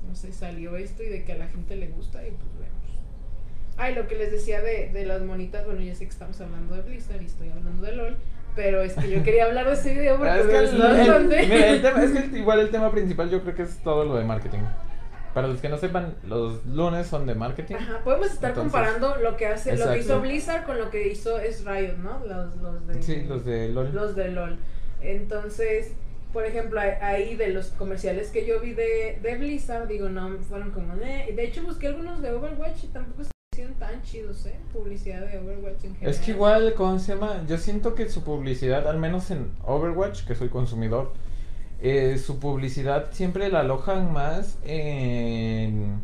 [0.07, 2.73] no sé, salió esto y de que a la gente le gusta y pues vemos.
[3.77, 6.75] Ay, lo que les decía de, de las monitas, bueno, ya sé que estamos hablando
[6.75, 8.17] de Blizzard y estoy hablando de LOL,
[8.55, 10.81] pero es que yo quería hablar de ese video porque Ah, es que el- el-
[10.81, 11.41] bastante.
[11.47, 14.03] mira, el tema- es que el- igual el tema principal yo creo que es todo
[14.05, 14.59] lo de marketing.
[15.33, 17.73] Para los que no sepan, los lunes son de marketing.
[17.75, 20.21] Ajá, podemos estar Entonces, comparando lo que hace, lo que hizo exacto.
[20.21, 22.19] Blizzard con lo que hizo es Riot, ¿no?
[22.25, 23.91] Los, los de Sí, los de LOL.
[23.95, 24.59] los de LOL.
[25.01, 25.93] Entonces,
[26.31, 30.69] por ejemplo, ahí- de los comerciales que yo vi de, de Blizzard, digo, no, fueron
[30.71, 31.33] como, eh.
[31.35, 33.23] De hecho, busqué algunos de Overwatch y tampoco
[33.79, 34.55] tan chidos, ¿eh?
[34.71, 36.09] Publicidad de Overwatch en general.
[36.13, 37.43] Es que igual, ¿cómo se llama?
[37.47, 41.13] Yo siento que su publicidad, al menos en Overwatch, que soy consumidor,
[41.81, 46.01] eh, su publicidad siempre la alojan más en,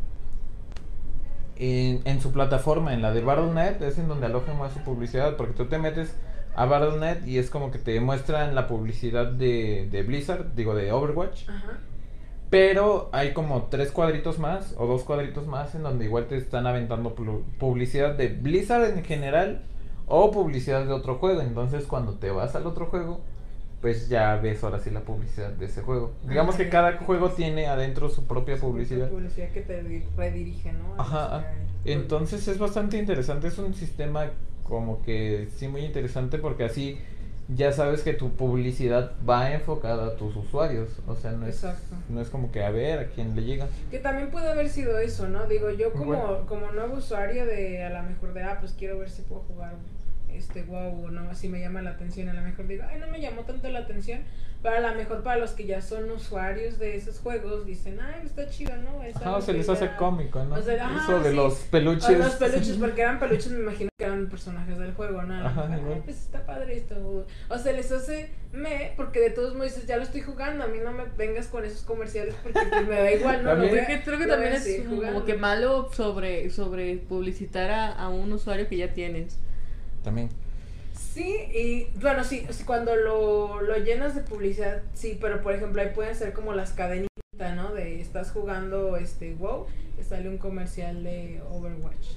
[1.56, 5.36] en, en su plataforma, en la de Battle.net, es en donde alojan más su publicidad,
[5.36, 6.16] porque tú te metes
[6.56, 10.92] a Battle.net y es como que te muestran la publicidad de, de Blizzard, digo de
[10.92, 11.80] Overwatch, Ajá.
[12.50, 16.66] Pero hay como tres cuadritos más o dos cuadritos más en donde igual te están
[16.66, 19.62] aventando pu- publicidad de Blizzard en general
[20.08, 21.42] o publicidad de otro juego.
[21.42, 23.22] Entonces cuando te vas al otro juego,
[23.82, 26.12] pues ya ves ahora sí la publicidad de ese juego.
[26.28, 26.70] Digamos Ah, que ya.
[26.72, 29.10] cada juego tiene adentro su propia publicidad.
[29.10, 30.96] Publicidad que te di- redirige, ¿no?
[31.02, 31.46] Ajá,
[31.84, 34.32] que entonces es bastante interesante, es un sistema
[34.64, 36.98] como que sí muy interesante porque así
[37.56, 40.90] ya sabes que tu publicidad va enfocada a tus usuarios.
[41.08, 41.66] O sea, no es,
[42.08, 43.68] no es como que a ver a quién le llega.
[43.90, 45.46] Que también puede haber sido eso, ¿no?
[45.48, 46.46] Digo, yo como, Bueno.
[46.48, 49.74] como nuevo usuario de a lo mejor de, ah, pues quiero ver si puedo jugar
[50.36, 53.08] este WoW o no, si me llama la atención, a lo mejor digo, ay, no
[53.08, 54.20] me llamó tanto la atención,
[54.62, 58.26] pero a lo mejor para los que ya son usuarios de esos juegos dicen, ay,
[58.26, 59.02] está chido, ¿no?
[59.04, 60.56] Es Ajá, se les hace ya- cómico, ¿no?
[60.56, 61.36] O sea, ajá, Eso de sí.
[61.36, 62.10] los peluches.
[62.10, 65.46] O los peluches, porque eran peluches, me imagino que eran personajes del juego, ¿no?
[65.48, 65.94] Ajá, igual.
[65.96, 67.26] Ay, pues está padre esto.
[67.50, 70.68] O, se les hace me, porque de todos modos dices, ya lo estoy jugando, a
[70.68, 73.50] mí no me vengas con esos comerciales porque pues, me da igual, ¿no?
[73.56, 77.70] Lo También- voy a- Creo que, creo también es como que malo sobre, sobre publicitar
[77.72, 79.38] a, a un usuario que ya tienes.
[80.04, 80.30] También.
[80.94, 85.82] Sí, y bueno, sí, sí, cuando lo, lo llenas de publicidad, sí, pero por ejemplo
[85.82, 87.10] ahí pueden ser como las cadenitas,
[87.56, 87.74] ¿no?
[87.74, 89.66] De estás jugando este WoW,
[89.98, 92.08] te sale un comercial de Overwatch.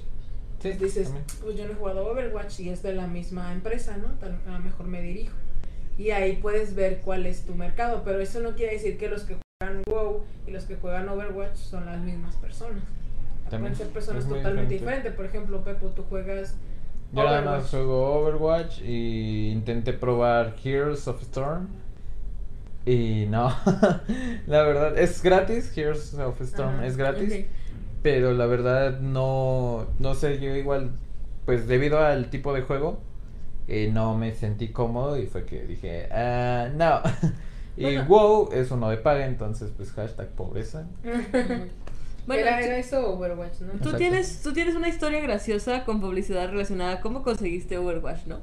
[0.61, 1.25] Sí, dices, también.
[1.41, 4.07] pues yo no he jugado Overwatch y es de la misma empresa, ¿no?
[4.19, 5.35] Tal- A lo mejor me dirijo.
[5.97, 9.23] Y ahí puedes ver cuál es tu mercado, pero eso no quiere decir que los
[9.23, 12.83] que juegan WoW y los que juegan Overwatch son las mismas personas.
[13.49, 14.73] También Pueden ser personas totalmente diferente.
[14.75, 15.13] diferentes.
[15.13, 16.55] Por ejemplo, Pepo, tú jugas
[17.13, 17.69] Yo nada más Overwatch.
[17.71, 21.67] juego Overwatch y intenté probar Heroes of Storm.
[22.85, 23.49] Y no,
[24.47, 27.45] la verdad, es gratis, Heroes of Storm Ajá, es gratis,
[28.01, 30.91] pero la verdad no, no sé, yo igual,
[31.45, 32.99] pues debido al tipo de juego,
[33.69, 37.01] eh, no me sentí cómodo y fue que dije, ah, no.
[37.77, 38.05] y Bueno.
[38.05, 40.85] WoW es uno de paga, entonces pues hashtag pobreza.
[42.25, 43.73] Bueno, era, tú- era eso Overwatch, ¿no?
[43.81, 48.39] Tú tienes, tú tienes una historia graciosa con publicidad relacionada a cómo conseguiste Overwatch, ¿no?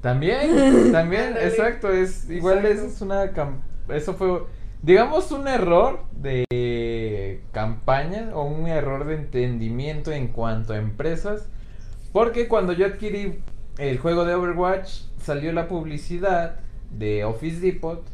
[0.00, 2.86] También, también, exacto, es igual Exacto.
[2.86, 4.42] es una cam- eso fue
[4.82, 11.48] digamos un error de campaña o un error de entendimiento en cuanto a empresas,
[12.12, 13.40] porque cuando yo adquirí
[13.78, 16.56] el juego de Overwatch salió la publicidad
[16.96, 18.04] de Office Depot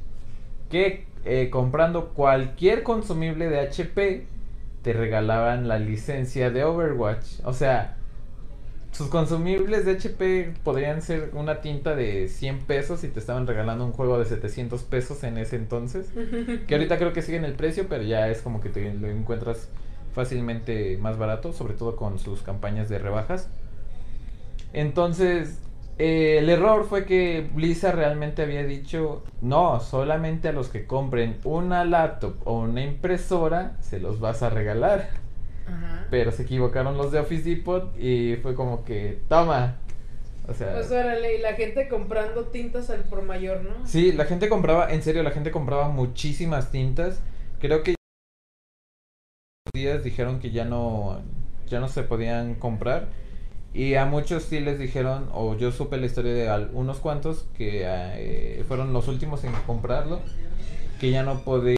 [0.71, 4.27] que eh, comprando cualquier consumible de HP
[4.85, 7.97] te regalaban la licencia de Overwatch, o sea,
[8.93, 13.85] sus consumibles de HP podrían ser una tinta de 100 pesos y te estaban regalando
[13.85, 16.13] un juego de 700 pesos en ese entonces.
[16.69, 19.69] Que ahorita creo que siguen el precio, pero ya es como que te lo encuentras
[20.13, 23.49] fácilmente más barato, sobre todo con sus campañas de rebajas.
[24.73, 25.59] Entonces,
[25.99, 31.39] eh, el error fue que Blizzard realmente había dicho, no, solamente a los que compren
[31.45, 35.11] una laptop o una impresora se los vas a regalar.
[35.67, 36.07] Ajá.
[36.11, 39.77] Pero se equivocaron los de Office Depot y fue como que, toma.
[40.47, 43.87] O sea, Pues órale, y la gente comprando tintas al por mayor, ¿no?
[43.87, 47.23] sí, la gente compraba, en serio, la gente compraba muchísimas tintas.
[47.61, 47.95] Creo que
[49.75, 51.21] días dijeron que ya no,
[51.67, 53.09] ya no se podían comprar.
[53.75, 57.83] Y a muchos sí les dijeron, o yo supe la historia de unos cuantos que
[57.85, 60.21] eh, fueron los últimos en comprarlo,
[61.01, 61.77] que ya no podían.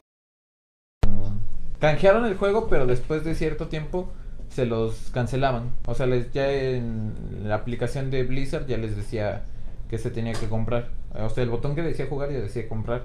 [1.80, 4.12] Canjearon el juego, pero después de cierto tiempo
[4.50, 5.72] se los cancelaban.
[5.86, 9.44] O sea, les, ya en la aplicación de Blizzard ya les decía
[9.88, 10.90] que se tenía que comprar.
[11.14, 13.04] O sea, el botón que decía jugar ya decía comprar.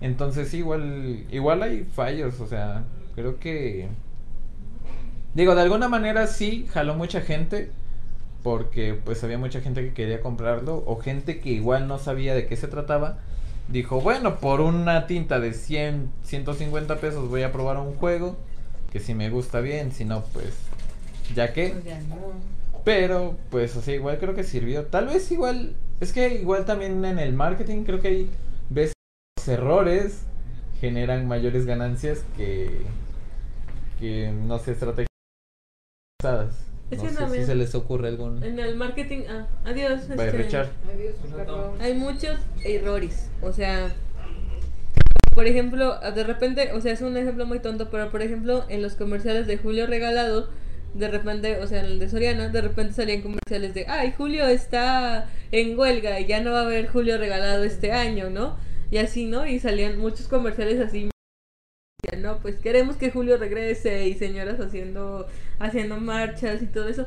[0.00, 2.40] Entonces igual, igual hay fallos.
[2.40, 2.82] O sea,
[3.14, 3.88] creo que...
[5.34, 7.70] Digo, de alguna manera sí, jaló mucha gente.
[8.46, 10.84] Porque pues había mucha gente que quería comprarlo.
[10.86, 13.18] O gente que igual no sabía de qué se trataba.
[13.66, 18.36] Dijo, bueno, por una tinta de 100, 150 pesos voy a probar un juego.
[18.92, 20.54] Que si me gusta bien, si no, pues
[21.34, 21.70] ya que.
[21.70, 21.96] Pues.
[22.84, 24.84] Pero, pues, o sea, igual creo que sirvió.
[24.84, 28.30] Tal vez igual, es que igual también en el marketing creo que hay
[28.70, 28.92] veces
[29.38, 30.20] los errores
[30.80, 32.82] generan mayores ganancias que,
[33.98, 35.08] que no sé, estrategias.
[36.90, 38.42] Es no que sé también- si se les ocurre algún...
[38.44, 40.06] En el marketing, ah, adiós.
[40.08, 40.68] Bye, este, Richard.
[40.94, 41.74] Adiós, Ricardo.
[41.80, 43.92] Hay muchos errores, o sea,
[45.34, 48.82] por ejemplo, de repente, o sea, es un ejemplo muy tonto, pero por ejemplo, en
[48.82, 50.48] los comerciales de Julio Regalado,
[50.94, 54.46] de repente, o sea, en el de Soriana, de repente salían comerciales de, ay, Julio
[54.46, 58.56] está en huelga y ya no va a haber Julio Regalado este año, ¿no?
[58.90, 59.44] Y así, ¿no?
[59.46, 61.10] Y salían muchos comerciales así.
[62.02, 65.26] decían, No, pues queremos que Julio regrese y señoras haciendo
[65.58, 67.06] haciendo marchas y todo eso.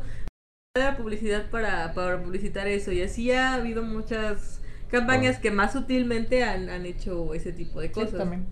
[0.75, 5.41] Era publicidad para, para publicitar eso y así ha habido muchas campañas Oh.
[5.41, 8.17] que más sutilmente han, han hecho ese tipo de Sí, cosas.
[8.17, 8.45] también.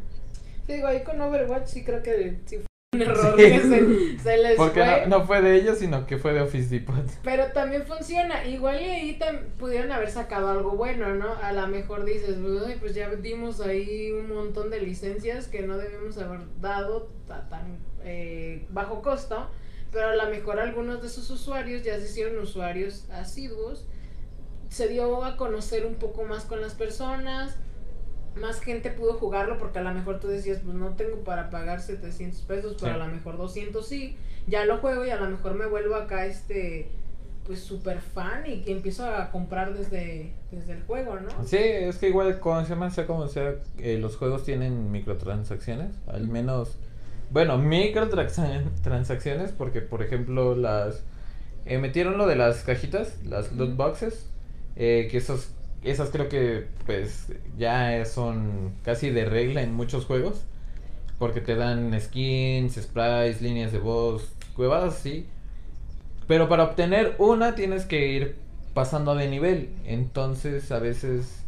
[0.66, 3.44] Sí, digo, ahí con Overwatch sí creo que sí fue un error Sí.
[3.44, 5.08] que se, se les Porque fue.
[5.08, 7.06] no, no fue de ellos, sino que fue de Office Depot.
[7.24, 8.46] Pero también funciona.
[8.46, 9.20] Igual y ahí
[9.60, 11.34] pudieron haber sacado algo bueno, ¿no?
[11.42, 15.78] A lo mejor dices, "Uy, pues ya dimos ahí un montón de licencias que no
[15.78, 19.50] debemos haber dado a tan eh, bajo costo.
[19.92, 23.86] Pero a lo mejor algunos de esos usuarios ya se hicieron usuarios asiduos
[24.70, 27.56] se dio a conocer un poco más con las personas,
[28.36, 31.80] más gente pudo jugarlo porque a lo mejor tú decías, pues no tengo para pagar
[31.82, 33.00] 700 pesos, pero Sí.
[33.02, 36.26] a lo mejor 200 sí, ya lo juego y a lo mejor me vuelvo acá
[36.26, 36.90] este
[37.46, 41.30] pues súper fan y que empiezo a comprar desde, desde el juego, ¿no?
[41.46, 45.96] Sí, es que igual, como se llama, sea como sea, eh, los juegos tienen microtransacciones,
[46.08, 46.78] al menos,
[47.30, 51.04] bueno, microtransacciones, porque por ejemplo las,
[51.66, 54.30] eh, metieron lo de las cajitas, las loot boxes,
[54.76, 55.50] eh, que esos,
[55.84, 60.44] esas creo que pues ya son casi de regla en muchos juegos,
[61.20, 65.26] porque te dan skins, sprites, líneas de voz, cuevadas así.
[66.28, 68.36] Pero para obtener una tienes que ir
[68.74, 69.70] pasando de nivel.
[69.86, 71.44] Entonces a veces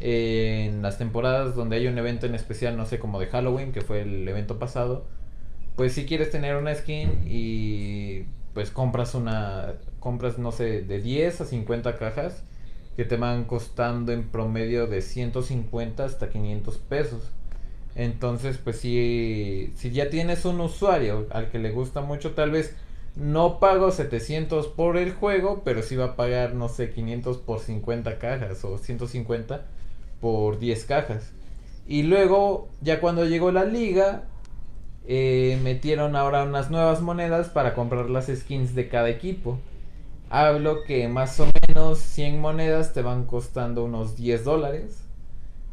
[0.00, 3.72] eh, en las temporadas donde hay un evento en especial, no sé, como de Halloween,
[3.72, 5.06] que fue el evento pasado,
[5.76, 11.40] pues si quieres tener una skin y pues compras una, compras no sé, de 10
[11.40, 12.44] a 50 cajas
[12.96, 17.22] que te van costando en promedio de 150 hasta 500 pesos.
[17.96, 22.76] Entonces, pues si, si ya tienes un usuario al que le gusta mucho, tal vez
[23.16, 27.60] no pago 700 por el juego, pero sí va a pagar, no sé, 500 por
[27.60, 29.64] 50 cajas o 150
[30.20, 31.32] por 10 cajas.
[31.86, 34.24] Y luego, ya cuando llegó la liga,
[35.06, 39.58] eh, metieron ahora unas nuevas monedas para comprar las skins de cada equipo.
[40.30, 45.04] Hablo que más o menos 100 monedas te van costando unos 10 dólares.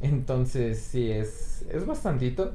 [0.01, 2.53] Entonces, sí, es, es bastantito.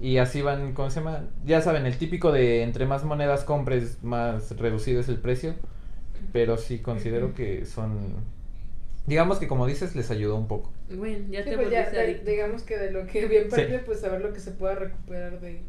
[0.00, 1.24] Y así van, ¿cómo se llama?
[1.46, 5.54] Ya saben, el típico de entre más monedas compres, más reducido es el precio.
[6.32, 7.98] Pero sí considero que son...
[9.06, 10.72] Digamos que como dices, les ayudó un poco.
[10.88, 13.56] Bueno, ya Sí, te pues ya, de- digamos que de lo que bien Sí.
[13.56, 15.60] perdió, pues saber lo que se pueda recuperar de,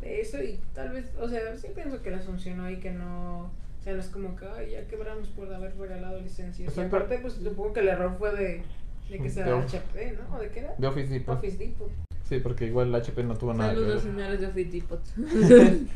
[0.00, 3.42] de eso y tal vez, o sea, sí pienso que les funcionó y que no,
[3.42, 3.50] o
[3.82, 6.76] sea, no es como que, ay, ya quebramos por haber regalado licencias.
[6.76, 8.62] Y aparte, pues supongo que el error fue de,
[9.10, 9.78] de que se De Office.
[9.78, 10.36] HP, ¿no?
[10.36, 10.74] ¿O de qué era?
[10.76, 11.36] De Office Depot.
[11.36, 11.90] Office Depot.
[12.24, 15.00] Sí, porque igual HP no tuvo nada Saludos, señores de Office Depot.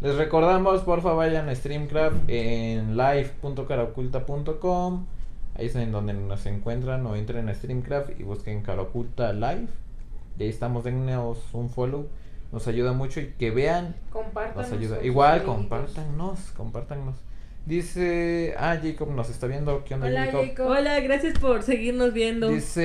[0.00, 5.06] Les recordamos, porfa, vayan a Streamcraft en live.caraoculta.com.
[5.56, 9.68] Ahí es en donde nos encuentran o entren a Streamcraft y busquen Caraoculta Live.
[10.38, 12.08] Y ahí estamos, dennos un follow.
[12.54, 14.62] Nos ayuda mucho y que vean, Compartan.
[14.62, 15.02] nos ayuda.
[15.02, 17.16] Igual, compártanos, compártanos.
[17.66, 19.82] Dice, ah, Jacob nos está viendo.
[19.84, 20.46] ¿Qué onda, Hola, Jacob?
[20.46, 20.66] Jacob.
[20.68, 22.48] Hola, gracias por seguirnos viendo.
[22.48, 22.84] Dice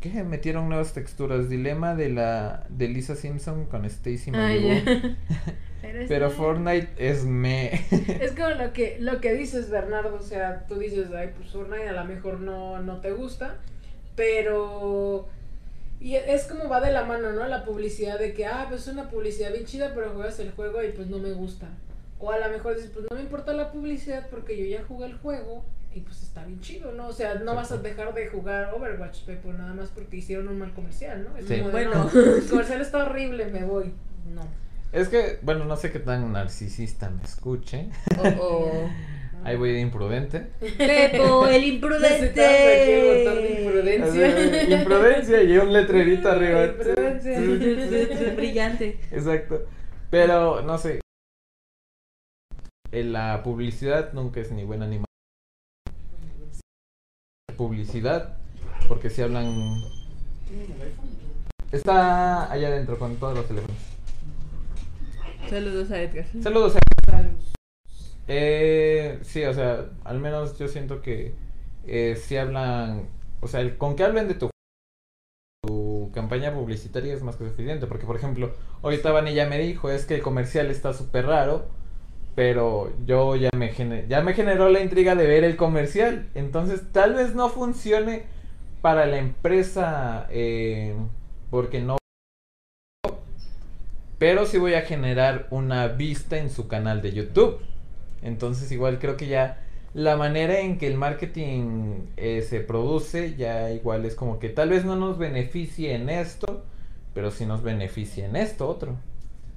[0.00, 0.24] ¿Qué?
[0.24, 1.50] Metieron nuevas texturas.
[1.50, 4.80] Dilema de la de Lisa Simpson con Stacy Ah, Malibu.
[6.08, 7.72] Pero, Fortnite es me.
[7.90, 10.14] Es como lo que, lo que dices, Bernardo.
[10.14, 13.58] O sea, tú dices, ay, pues Fortnite a lo mejor no, no te gusta.
[14.16, 15.28] Pero.
[16.00, 17.46] Y es como va de la mano, ¿no?
[17.46, 20.82] La publicidad de que, ah, pues es una publicidad bien chida, pero juegas el juego
[20.82, 21.68] y pues no me gusta.
[22.18, 25.06] O a lo mejor dices, pues no me importa la publicidad porque yo ya jugué
[25.06, 25.62] el juego
[25.94, 27.08] y pues está bien chido, ¿no?
[27.08, 30.58] O sea, no vas a dejar de jugar Overwatch, Pepo, nada más porque hicieron un
[30.58, 31.36] mal comercial, ¿no?
[31.36, 31.56] Es Sí.
[31.58, 32.10] como de, Bueno.
[32.14, 33.92] no, el comercial está horrible, me voy.
[34.34, 34.42] No.
[34.92, 37.88] es que, bueno, no sé qué tan narcisista me escuche.
[38.40, 38.88] Oh,
[39.44, 40.46] Ahí voy de imprudente.
[40.76, 43.60] Pepo, el aquí de imprudente.
[43.62, 44.26] imprudencia.
[44.28, 46.66] Así, Imprudencia y un letrerito arriba.
[46.66, 48.34] Imprudencia.
[48.36, 49.00] Brillante.
[49.10, 49.66] Exacto.
[50.10, 51.00] Pero, no sé.
[52.92, 55.04] En la publicidad nunca es ni buena ni mala.
[57.56, 58.36] Publicidad,
[58.88, 59.80] porque si hablan.
[61.72, 63.76] Está allá adentro con todos los teléfonos.
[65.48, 66.26] Saludos a Edgar.
[66.42, 66.76] Saludos.
[68.32, 71.34] Eh, sí, o sea, al menos yo siento que
[71.86, 73.08] eh, si hablan,
[73.40, 74.50] o sea, el- con que hablen de tu,
[75.62, 79.90] tu campaña publicitaria es más que suficiente, porque por ejemplo, ahorita Vani ya me dijo,
[79.90, 81.66] es que el comercial está súper raro,
[82.36, 86.92] pero yo ya me, gene- ya me generó la intriga de ver el comercial, entonces
[86.92, 88.24] tal vez no funcione
[88.82, 90.94] para la empresa, eh,
[91.50, 91.98] porque no...
[94.18, 97.58] Pero sí voy a generar una vista en su canal de YouTube.
[98.22, 99.62] Entonces igual creo que ya
[99.94, 104.70] la manera en que el marketing eh, se produce ya igual es como que tal
[104.70, 106.64] vez no nos beneficie en esto,
[107.14, 108.96] pero sí nos beneficia en esto otro.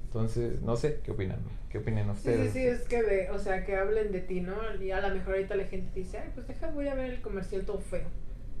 [0.06, 1.38] Entonces, no sé, ¿qué opinan?
[1.68, 2.52] ¿Qué opinan Sí, sí, ustedes?
[2.52, 4.54] sí, es que de, o sea, que hablen de ti, ¿no?
[4.80, 7.20] Y a lo mejor ahorita la gente dice, ay, pues deja, voy a ver el
[7.20, 8.06] comercial todo feo.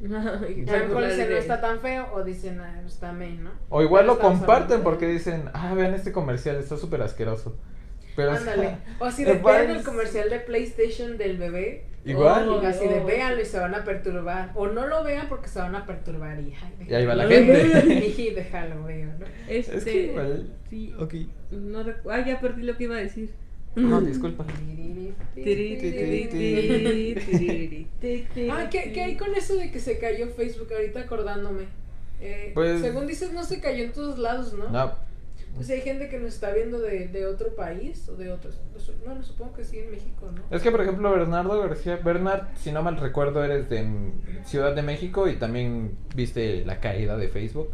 [0.00, 3.52] Y a lo mejor dicen, no está tan feo, o dicen, ah, está main, ¿no?
[3.68, 7.56] O igual Pero lo comparten porque dicen, ah, vean este comercial, está súper asqueroso.
[8.16, 8.76] Pero Ándale.
[8.98, 11.84] O si más- el comercial de PlayStation del bebé.
[12.06, 12.48] Igual.
[12.50, 13.06] O así de Oh.
[13.06, 14.50] véanlo y se van a perturbar.
[14.54, 17.26] O no lo vean porque se van a perturbar y, ay, Y ahí va la
[17.26, 18.14] gente.
[18.18, 19.24] Y déjalo, veo, ¿no?
[19.48, 21.14] Este, Es que igual, sí, ok.
[21.52, 23.30] no recu- ah, ya perdí lo que iba a decir.
[23.74, 24.44] No, disculpa.
[28.50, 30.68] Ah, ¿qué, ¿qué hay con eso de que se cayó Facebook?
[30.72, 31.64] Ahorita acordándome.
[32.20, 34.68] Eh, Pues- según dices, no se cayó en todos lados, ¿no?
[34.70, 34.94] No,
[35.54, 38.60] Pues hay gente que nos está viendo de, de otro país o de otros.
[39.04, 40.42] Bueno, supongo que sí en México, ¿no?
[40.56, 43.86] es que por ejemplo Bernardo García, Bernard, si no mal recuerdo, eres de
[44.44, 47.70] Ciudad de México y también viste la caída de Facebook.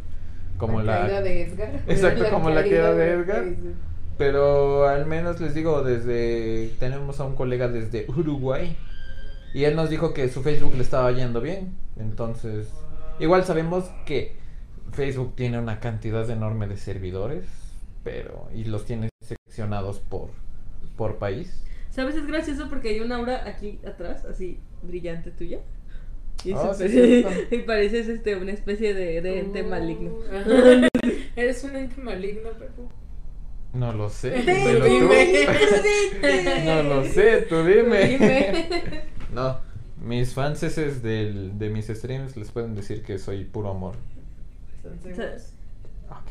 [0.57, 1.79] Como la, caída de Edgar.
[1.87, 3.43] Exacto, como la caída de Edgar.
[3.45, 3.75] Facebook.
[4.17, 8.77] Pero al menos les digo, desde tenemos a un colega desde Uruguay
[9.53, 11.75] y él nos dijo que su Facebook le estaba yendo bien.
[11.97, 12.69] Entonces,
[13.19, 14.35] igual sabemos que
[14.91, 17.45] Facebook tiene una cantidad enorme de servidores,
[18.03, 20.29] pero y los tiene seccionados por
[20.97, 21.63] por país.
[21.89, 22.15] ¿Sabes?
[22.15, 25.59] Es gracioso porque hay una aura aquí atrás, así brillante tuya.
[26.43, 27.25] Y, Ah, se sí,
[27.55, 30.11] y pareces este, una especie de, de ente Oh, maligno.
[31.35, 32.89] Eres un ente maligno, Pepu.
[33.73, 34.41] No lo sé, tú-.
[36.65, 38.07] No lo sé, tú dime.
[38.07, 39.11] Dime.
[39.33, 39.59] No,
[40.03, 40.59] mis fans
[41.01, 43.95] del, de mis streams les pueden decir que soy puro amor.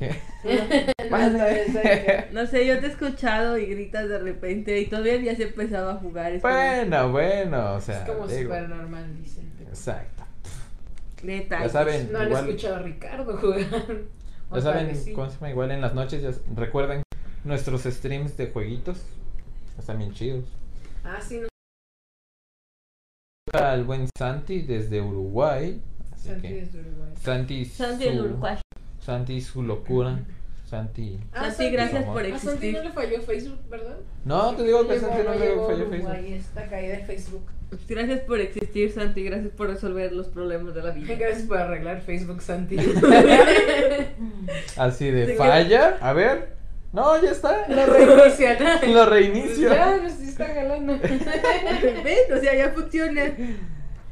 [2.32, 5.92] No, sé, yo te he escuchado y gritas de repente y todavía ya se empezaba
[5.92, 6.32] a jugar.
[6.32, 8.02] Es como, Bueno, bueno, o sea.
[8.02, 9.50] Es como súper normal, dicen.
[9.60, 10.24] Exacto.
[11.22, 11.60] neta.
[11.60, 13.66] Ya saben, No han igual, escuchado a Ricardo jugar.
[14.50, 15.12] O ya saben sí.
[15.12, 17.02] cómo se llama, igual en las noches, ya recuerden
[17.44, 19.02] nuestros streams de jueguitos.
[19.78, 20.44] Están bien chidos.
[21.04, 21.48] Ah, sí, no.
[23.52, 25.80] Al buen Santi desde Uruguay.
[26.12, 27.12] Así Santi que desde Uruguay.
[27.20, 28.56] Santi, Santi su, Uruguay.
[29.00, 30.18] Santi su locura.
[30.68, 31.18] Santi.
[31.32, 32.74] Ah, Santi, gracias por A Santi existir.
[32.74, 33.96] no le falló Facebook, ¿verdad?
[34.24, 36.36] No, te digo que Llegó- Santi no le falló Uruguay Facebook.
[36.36, 37.46] esta caída de Facebook.
[37.88, 39.24] Gracias por existir, Santi.
[39.24, 41.14] Gracias por resolver los problemas de la vida.
[41.16, 42.76] Gracias por arreglar Facebook, Santi.
[44.76, 45.98] Así de Sí que- falla.
[46.00, 46.54] A ver.
[46.92, 47.68] No, ya está.
[47.68, 48.56] Lo reinician.
[48.94, 49.72] Lo reinicio.
[49.72, 50.98] Ya, pues sí está jalando.
[50.98, 52.30] ¿Ves?
[52.36, 53.22] O sea, ya funciona.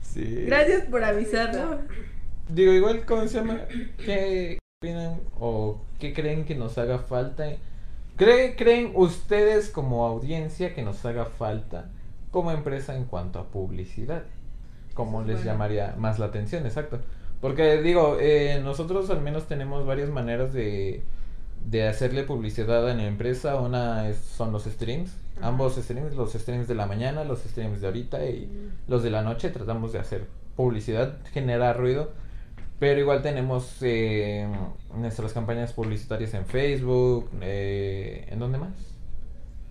[0.02, 0.44] Sí.
[0.46, 1.76] Gracias por avisarnos.
[2.48, 3.60] Digo, igual, ¿cómo se llama?
[4.04, 7.46] ¿Qué opinan o qué creen que nos haga falta?
[8.16, 11.86] ¿Cree- ¿Creen ustedes como audiencia que nos haga falta
[12.30, 14.22] como empresa en cuanto a publicidad?
[14.94, 15.50] ¿Cómo Eso es les bueno.
[15.52, 16.64] llamaría más la atención?
[16.64, 17.00] Exacto.
[17.40, 21.02] Porque digo, eh, nosotros al menos tenemos varias maneras de,
[21.68, 23.56] de hacerle publicidad a la empresa.
[23.60, 25.10] Una es- son los streams,
[25.42, 28.48] ambos streams, los streams de la mañana, los streams de ahorita y
[28.86, 29.50] los de la noche.
[29.50, 32.10] Tratamos de hacer publicidad, generar ruido.
[32.78, 34.46] Pero igual tenemos eh,
[34.94, 37.28] nuestras campañas publicitarias en Facebook.
[37.40, 38.72] Eh, ¿En dónde más?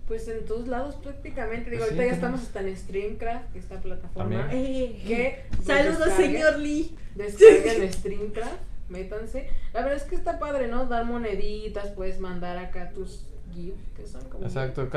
[0.06, 1.70] Pues en todos lados prácticamente.
[1.70, 4.46] Digo, Pues sí, ahorita ya estamos hasta en Streamcraft, que esta plataforma.
[4.46, 4.46] También.
[4.50, 6.96] Eh, Que pues, Saludos, señor Lee.
[7.14, 9.48] Descarguen Streamcraft, métanse.
[9.72, 10.86] La verdad es que está padre, ¿no?
[10.86, 14.44] Dar moneditas, puedes mandar acá tus GIFs, que son como.
[14.44, 14.88] Exacto.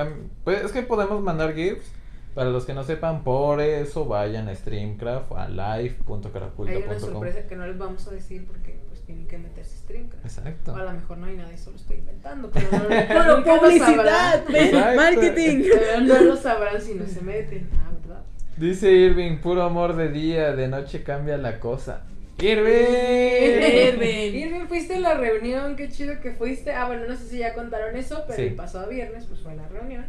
[0.44, 1.92] Pues es que podemos mandar GIFs.
[2.34, 7.00] Para los que no sepan, por eso vayan a Streamcraft, a Hay una live.caraculta.com.
[7.00, 10.24] sorpresa que no les vamos a decir porque pues tienen que meterse Streamcraft.
[10.26, 10.72] Exacto.
[10.74, 12.50] O a lo mejor no hay nada, eso lo estoy inventando.
[12.52, 14.46] Pero no, Bueno, lo publicidad,
[14.96, 15.64] marketing.
[15.74, 17.70] Pero no lo sabrán si no se meten.
[17.74, 18.22] Ah, ¿verdad?
[18.58, 22.04] Dice Irving, puro amor de día, de noche cambia la cosa.
[22.40, 23.94] Irving.
[23.94, 24.34] Irving.
[24.36, 26.72] Irving, fuiste a la reunión, qué chido que fuiste.
[26.74, 28.44] Ah, bueno, no sé si ya contaron eso, pero Sí.
[28.44, 30.06] el pasado viernes pues fue la reunión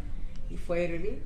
[0.49, 1.17] y fue Irving.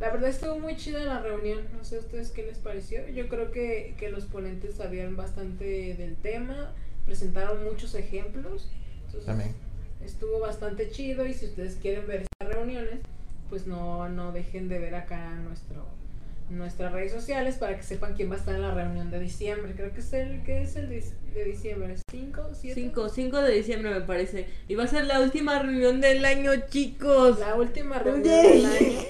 [0.00, 3.08] La verdad estuvo muy chida la reunión, no sé a ustedes qué les pareció.
[3.08, 6.72] Yo creo que, que los ponentes sabían bastante del tema,
[7.06, 8.70] presentaron muchos ejemplos.
[9.06, 9.54] Entonces, También.
[10.04, 13.00] estuvo bastante chido y si ustedes quieren ver estas reuniones,
[13.48, 15.86] pues no, no dejen de ver acá nuestro
[16.50, 19.72] nuestras redes sociales para que sepan quién va a estar en la reunión de diciembre.
[19.74, 22.80] Creo que es el que es el de, diciembre, 5, 7.
[22.80, 24.46] 5, 5 de diciembre me parece.
[24.68, 27.38] Y va a ser la última reunión del año, chicos.
[27.40, 29.00] La última reunión del año.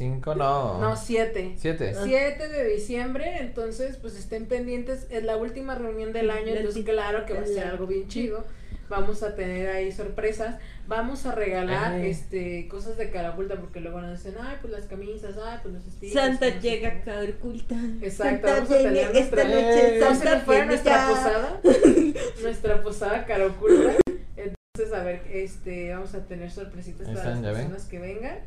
[0.00, 0.80] Cinco no.
[0.80, 1.56] No, 7.
[1.58, 1.94] Siete.
[2.02, 7.26] 7 de diciembre, entonces pues estén pendientes, es la última reunión del año, entonces claro
[7.26, 8.44] que va a ser algo bien chido.
[8.88, 10.56] Vamos a tener ahí sorpresas,
[10.88, 11.98] vamos a regalar Ajá.
[12.02, 15.74] este cosas de cara oculta porque luego nos dicen, ay, pues las camisas, ay, pues
[15.74, 16.12] los stickers.
[16.14, 16.96] Santa no sé llega qué".
[16.98, 17.76] a caer oculta.
[18.02, 19.96] Exacto, Santa vamos a tener viene nuestra- esta noche.
[19.96, 21.60] Eh, No Santa fue nuestra posada,
[22.42, 23.92] nuestra posada cara oculta.
[24.36, 27.52] Entonces, a ver, este, vamos a tener sorpresitas para las ven.
[27.52, 28.38] personas que vengan.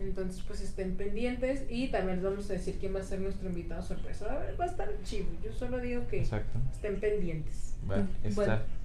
[0.00, 3.48] Entonces, pues estén pendientes y también les vamos a decir quién va a ser nuestro
[3.48, 4.34] invitado sorpresa.
[4.34, 5.26] A ver, va a estar chido.
[5.44, 6.58] Yo solo digo que Exacto.
[6.72, 7.76] estén pendientes.
[7.82, 8.08] Bueno.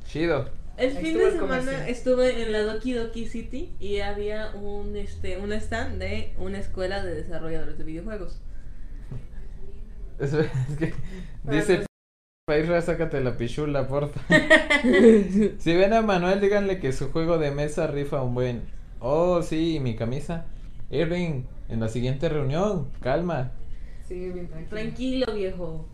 [0.06, 0.50] chido.
[0.78, 5.38] El Ahí fin de semana estuve en la Doki Doki City y había un este
[5.38, 8.42] un stand de una escuela de desarrolladores de videojuegos.
[10.20, 10.48] Es, es
[10.78, 10.94] que
[11.44, 11.86] dice
[12.46, 14.22] Paisra, sácate la pichula, porfa.
[15.60, 18.62] si ven a Manuel, díganle que su juego de mesa rifa un buen.
[19.00, 20.46] Oh, sí, y mi camisa.
[20.90, 23.52] Irving, en la siguiente reunión, calma.
[24.08, 24.70] Sí, bien tranquilo.
[24.70, 25.86] Tranquilo, viejo.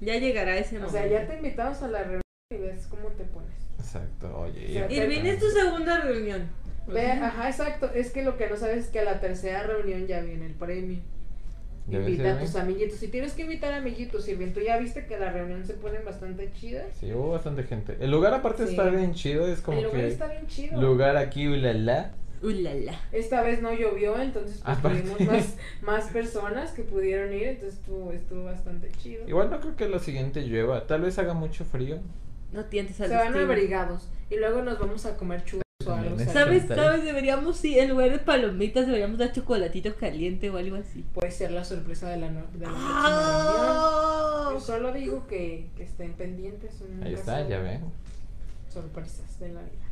[0.00, 0.98] Ya llegará ese O momento.
[0.98, 3.50] sea, ya te invitamos a la reunión y ves cómo te pones.
[3.78, 4.66] Exacto, oye.
[4.84, 6.48] O sea, Irving, es tu segunda reunión.
[6.86, 7.90] Ve, ajá, exacto.
[7.94, 10.54] Es que lo que no sabes es que a la tercera reunión ya viene el
[10.54, 10.98] premio.
[11.88, 12.98] ¿Ya ves, Invita a tus amiguitos.
[12.98, 16.52] Si tienes que invitar amiguitos, Irving, tú ya viste que la reunión se ponen bastante
[16.52, 16.86] chidas.
[16.98, 17.96] Sí, hubo bastante gente.
[18.00, 18.70] El lugar aparte Sí.
[18.70, 20.80] está bien chido, es como el lugar que está bien chido.
[20.80, 22.12] lugar aquí, ulala.
[22.42, 22.98] Ulala.
[23.12, 28.12] Esta vez no llovió, entonces pues, tuvimos más, más personas que pudieron ir, entonces estuvo,
[28.12, 29.28] estuvo bastante chido.
[29.28, 31.98] Igual no creo que lo siguiente llueva, tal vez haga mucho frío.
[32.52, 36.18] No tientes al Se van abrigados y luego nos vamos a comer churros o algo.
[36.18, 36.66] ¿sabes?
[36.66, 37.04] ¿Sabes?
[37.04, 41.04] Deberíamos, sí, en lugar de palomitas, deberíamos dar chocolatito caliente o algo así.
[41.14, 42.68] Puede ser la sorpresa de la, no- de la.
[42.72, 44.50] ¡Ah!
[44.52, 46.82] Yo solo digo que, que estén pendientes.
[47.02, 47.82] Ahí está, ya ven.
[48.68, 49.89] Sorpresas de la vida.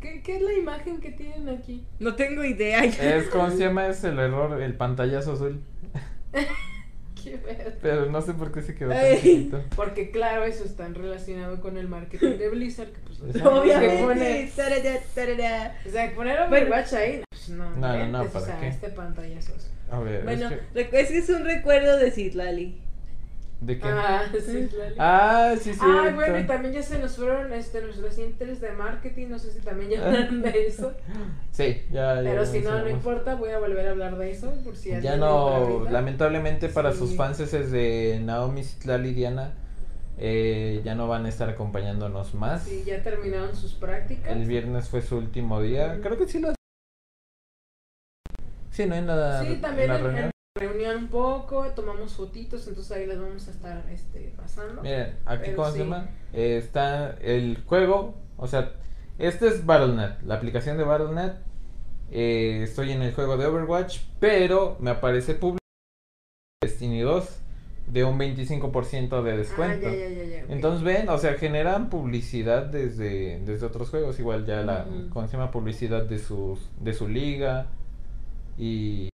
[0.00, 1.84] ¿Qué, ¿Qué es la imagen que tienen aquí?
[1.98, 2.84] No tengo idea.
[2.84, 5.60] Es como se llama es el error, el pantallazo azul.
[7.22, 7.78] Qué ver.
[7.82, 9.60] Pero no sé por qué se quedó tan chiquito.
[9.74, 12.90] Porque claro, eso está relacionado con el marketing de Blizzard.
[12.92, 14.04] Que pues, obviamente.
[14.04, 14.52] Obviamente.
[14.54, 15.76] Tarara, tarara.
[15.84, 17.70] O sea, poner Overwatch ahí, pues, no.
[17.76, 18.68] No, no, ¿para o sea, qué?
[18.68, 19.52] este pantallazo.
[19.90, 22.80] A ver, Bueno, es que, recu- es que es un recuerdo de Citlali.
[23.60, 23.88] ¿De qué?
[23.88, 24.94] Ah, sí, Lali.
[24.98, 25.80] Ah, sí, sí.
[25.82, 29.52] Ay, bueno, y también ya se nos fueron este, nuestros ínteres de marketing, no sé
[29.52, 30.92] si también ya hablaron de eso,
[31.50, 32.30] Sí, ya, ya.
[32.30, 35.16] pero si no, no importa, voy a volver a hablar de eso, por si Ya
[35.16, 37.16] no, lamentablemente para sus Sí.
[37.16, 39.52] fans de Naomi, Citlali y Diana,
[40.18, 42.62] eh, ya no van a estar acompañándonos más.
[42.64, 44.30] Sí, ya terminaron sus prácticas.
[44.32, 45.98] El viernes fue su último día.
[46.02, 46.54] Creo que sí lo.
[48.70, 49.42] Sí, no hay nada.
[49.42, 50.24] Sí, en también la en, reunión.
[50.24, 54.82] en reunión un poco, tomamos fotitos, entonces ahí les vamos a estar este, pasando.
[54.82, 56.08] Miren, aquí cómo se llama.
[56.32, 58.14] Eh, está el juego.
[58.36, 58.72] O sea,
[59.18, 61.32] este es Battle.net, la aplicación de Battle.net.
[62.10, 65.58] Eh, estoy en el juego de Overwatch, pero me aparece público
[66.62, 67.40] Destiny 2
[67.86, 69.88] de un 25% de descuento.
[69.88, 70.50] Ah, ya, ya, ya, ya, ok.
[70.50, 74.86] Entonces ven, o sea, generan publicidad desde, desde otros juegos, igual ya la.
[75.10, 75.50] ¿cómo se llama?
[75.50, 77.66] Publicidad de sus, de su liga
[78.56, 79.08] y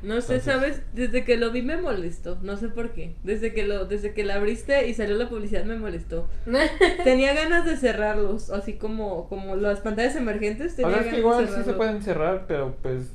[0.00, 0.82] No sé, Entonces- ¿sabes?
[0.92, 2.38] Desde que lo vi me molestó.
[2.42, 3.16] No sé por qué.
[3.24, 6.28] Desde que lo, desde que la abriste y salió la publicidad me molestó.
[7.04, 10.76] Tenía ganas de cerrarlos, así como, como las pantallas emergentes.
[10.76, 13.12] Tenía es ganas que de igual sí se pueden cerrar, pero pues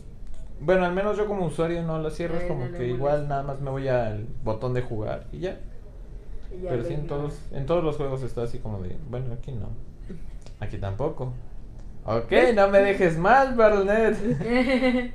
[0.60, 3.44] bueno, al menos yo como usuario no las cierro, es como no que igual nada
[3.44, 5.60] más me voy al botón de jugar y ya.
[6.52, 9.34] Y ya pero sí en todos en todos los juegos está así como de, bueno,
[9.34, 9.70] aquí no.
[10.60, 11.34] Aquí tampoco.
[12.06, 15.12] Ok, no me dejes mal, Battle.net.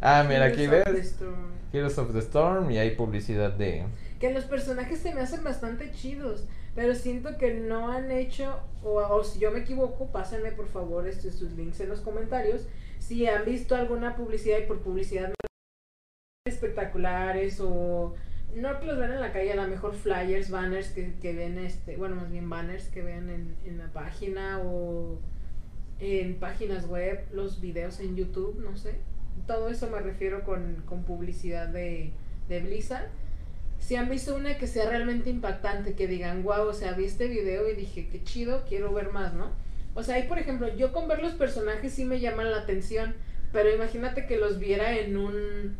[0.00, 1.50] Ah, mira, aquí Heroes of the ves Storm.
[1.72, 3.84] Heroes of the Storm y hay publicidad de
[4.18, 8.96] Que los personajes se me hacen bastante chidos, pero siento que no han hecho, o,
[8.96, 12.66] o si yo me equivoco, pásenme por favor este, sus links en los comentarios,
[12.98, 15.32] si han visto alguna publicidad y por publicidad
[16.46, 18.14] espectaculares o
[18.54, 21.58] no que los vean en la calle, a lo mejor flyers, banners que, que ven,
[21.58, 25.18] este, bueno, más bien banners que vean en, en la página o
[26.00, 28.94] en páginas web, los videos en YouTube, no sé.
[29.46, 32.12] Todo eso me refiero con, con publicidad de,
[32.48, 33.08] de Blizzard.
[33.78, 37.28] Si han visto una que sea realmente impactante, que digan, wow, o sea, vi este
[37.28, 39.50] video y dije, qué chido, quiero ver más, ¿no?
[39.94, 43.14] O sea, ahí, por ejemplo, yo con ver los personajes sí me llaman la atención,
[43.52, 45.76] pero imagínate que los viera en un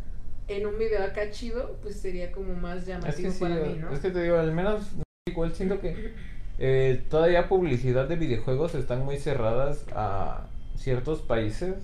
[0.49, 3.79] en un video acá chido, pues sería como más Es llamativo que sí, para mí,
[3.81, 3.93] ¿no?
[3.93, 4.85] es que te digo, al menos
[5.29, 6.13] igual siento que
[6.59, 11.77] eh, todavía publicidad de videojuegos están muy cerradas a ciertos países.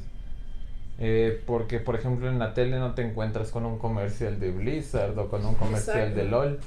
[0.98, 5.18] Eh, porque, por ejemplo, en la tele no te encuentras con un comercial de Blizzard
[5.18, 6.24] o con un comercial de.
[6.24, 6.58] LOL.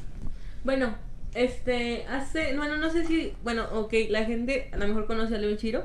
[0.63, 0.95] Bueno,
[1.36, 5.38] este, hace, bueno, no sé si, bueno, ok, la gente a lo mejor conoce a
[5.38, 5.84] Leon Shiro.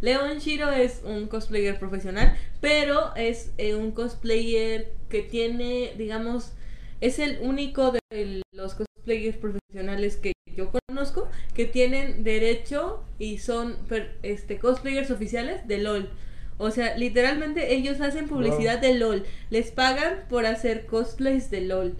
[0.00, 6.52] Leon Shiro es un cosplayer profesional, pero es eh, un cosplayer que tiene, digamos,
[7.00, 13.76] es el único de los cosplayers profesionales que yo conozco que tienen derecho y son
[13.88, 16.10] per- este cosplayers oficiales de LOL.
[16.58, 19.24] O sea, literalmente ellos hacen publicidad de LOL.
[19.50, 21.94] Les pagan por hacer cosplays de LOL.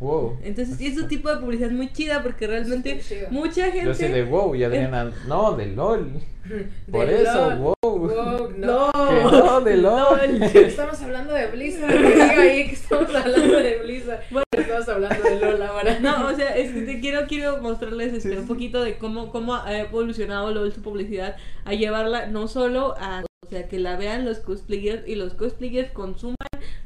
[0.00, 0.38] Wow.
[0.44, 3.86] Entonces, es un tipo de publicidad muy chida porque realmente mucha gente.
[3.86, 6.12] Yo sé de WoW y Adriana, no, de LOL.
[6.48, 7.74] De Por eso, LOL.
[7.82, 7.98] WoW.
[7.98, 8.90] Wow, no.
[8.92, 10.42] No, de LOL.
[10.54, 11.90] Estamos hablando de Blizzard.
[11.90, 14.20] Que diga ahí que estamos hablando de Blizzard.
[14.30, 15.98] Bueno, estamos hablando de LOL ahora.
[16.00, 18.48] No, o sea, es que te quiero, quiero mostrarles este, Sí, un sí.
[18.48, 21.36] poquito de cómo, cómo ha evolucionado LOL su publicidad
[21.66, 25.90] a llevarla no solo a, o sea, que la vean los cosplayers y los cosplayers
[25.92, 26.36] consuman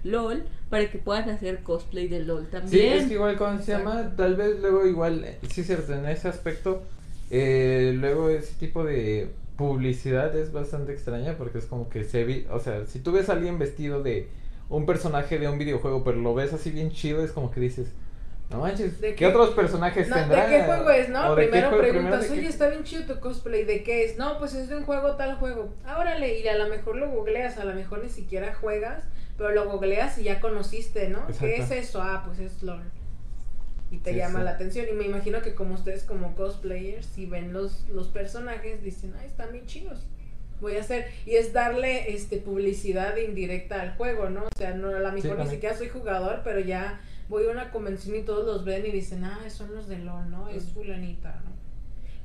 [0.05, 2.93] LOL para que puedan hacer cosplay de LOL Sí, también.
[2.95, 4.15] es que igual, ¿cómo se llama?
[4.17, 6.83] Tal vez luego igual, eh, sí cierto, en ese aspecto,
[7.31, 12.47] eh, luego ese tipo de publicidad es bastante extraña porque es como que se vi,
[12.51, 14.29] o sea, si tú ves a alguien vestido de
[14.71, 17.89] un personaje de un videojuego, pero lo ves así bien chido, es como que dices,
[18.53, 19.27] no manches, ¿De ¿qué, qué?
[19.27, 21.35] otros personajes No, ¿De qué juego es, no?
[21.35, 24.17] Primero juego- preguntas, primero oye, qué- está bien chido tu cosplay, ¿de qué es?
[24.19, 25.75] No, pues es de un juego, tal juego.
[25.85, 29.05] Ah, órale, y a lo mejor lo googleas, a lo mejor ni siquiera juegas,
[29.37, 31.27] pero lo googleas y ya conociste, ¿no?
[31.39, 32.01] ¿Qué es eso?
[32.03, 32.83] Ah, pues es LOL.
[33.91, 34.45] Y te Sí, llama sí.
[34.47, 34.87] la atención.
[34.91, 39.27] Y me imagino que como ustedes como cosplayers, si ven los, los personajes, dicen, ay,
[39.27, 40.07] están bien chidos.
[40.63, 44.45] Voy a hacer, y es darle este publicidad indirecta al juego, ¿no?
[44.45, 47.01] O sea, no, a lo mejor ni siquiera soy jugador, pero ya
[47.33, 50.31] voy a una convención y todos los ven y dicen, ah, son los de LOL,
[50.31, 50.49] ¿no?
[50.51, 51.51] Es fulanita, ¿no?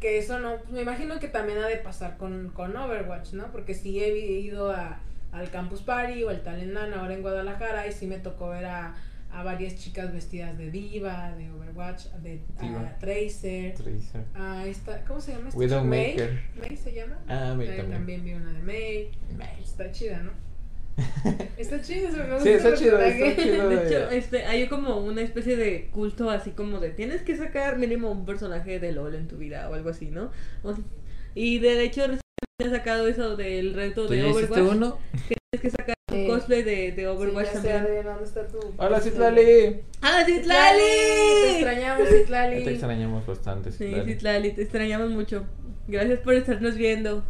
[0.02, 3.50] Que eso no, me imagino que también ha de pasar con, con Overwatch, ¿no?
[3.54, 4.10] Porque sí he
[4.42, 5.00] ido a,
[5.32, 8.96] al Campus Party o al Talentland ahora en Guadalajara y sí me tocó ver a,
[9.32, 13.00] a varias chicas vestidas de diva, de Overwatch, de a.
[13.00, 14.26] Tracer, Tracer.
[14.36, 15.48] a esta, ¿cómo se llama?
[15.48, 16.32] esta Widowmaker.
[16.60, 17.18] May, May se llama.
[17.30, 18.26] Ah, May Ahí también.
[18.26, 19.12] vi una de May.
[19.64, 20.32] Está chida, ¿no?
[21.58, 23.70] Está chida, me gusta Sí, está chido, está chido.
[23.70, 27.36] De de- hecho, este, hay como una especie de culto así como de tienes que
[27.38, 30.32] sacar mínimo un personaje de LOL en tu vida o algo así, ¿no?
[30.64, 30.74] O-
[31.36, 34.72] y de hecho recientemente han sacado eso del reto ¿Tú de Overwatch.
[34.72, 34.98] uno?
[35.12, 36.26] Tienes que sacar tu Sí.
[36.28, 37.86] cosplay de, de Overwatch Sí, ya sé, también.
[37.86, 38.60] Adriana, ¿dónde está tu?
[38.78, 39.82] Hola, Citlali.
[40.02, 40.82] ¡Ah, Te Citlali!
[41.52, 42.64] extrañamos, Citlali.
[42.64, 44.14] Te extrañamos bastante, Sí, Citlali.
[44.14, 45.46] Citlali, te extrañamos mucho.
[45.88, 47.24] Gracias por estarnos viendo.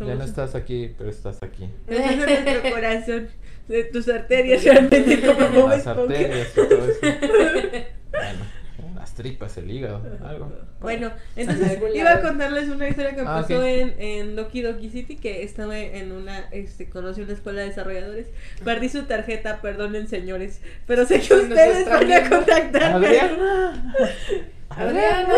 [0.00, 1.68] Ya no Somos- estás aquí, pero estás aquí.
[1.86, 3.28] Estás en nuestro corazón.
[3.68, 7.00] De tus arterias realmente como Las arterias y todo eso.
[7.00, 8.44] Bueno,
[9.16, 10.52] tripas, el hígado, algo.
[10.80, 13.64] Bueno, entonces iba a contarles una historia que me Ah, pasó ok.
[13.64, 18.28] en, en Doki Doki City, que estaba en una, este, conocí una escuela de desarrolladores.
[18.64, 23.06] Perdí su tarjeta, perdonen señores, pero sé que ustedes van a contactarme.
[23.08, 23.94] Adriana.
[24.68, 25.32] Adriana.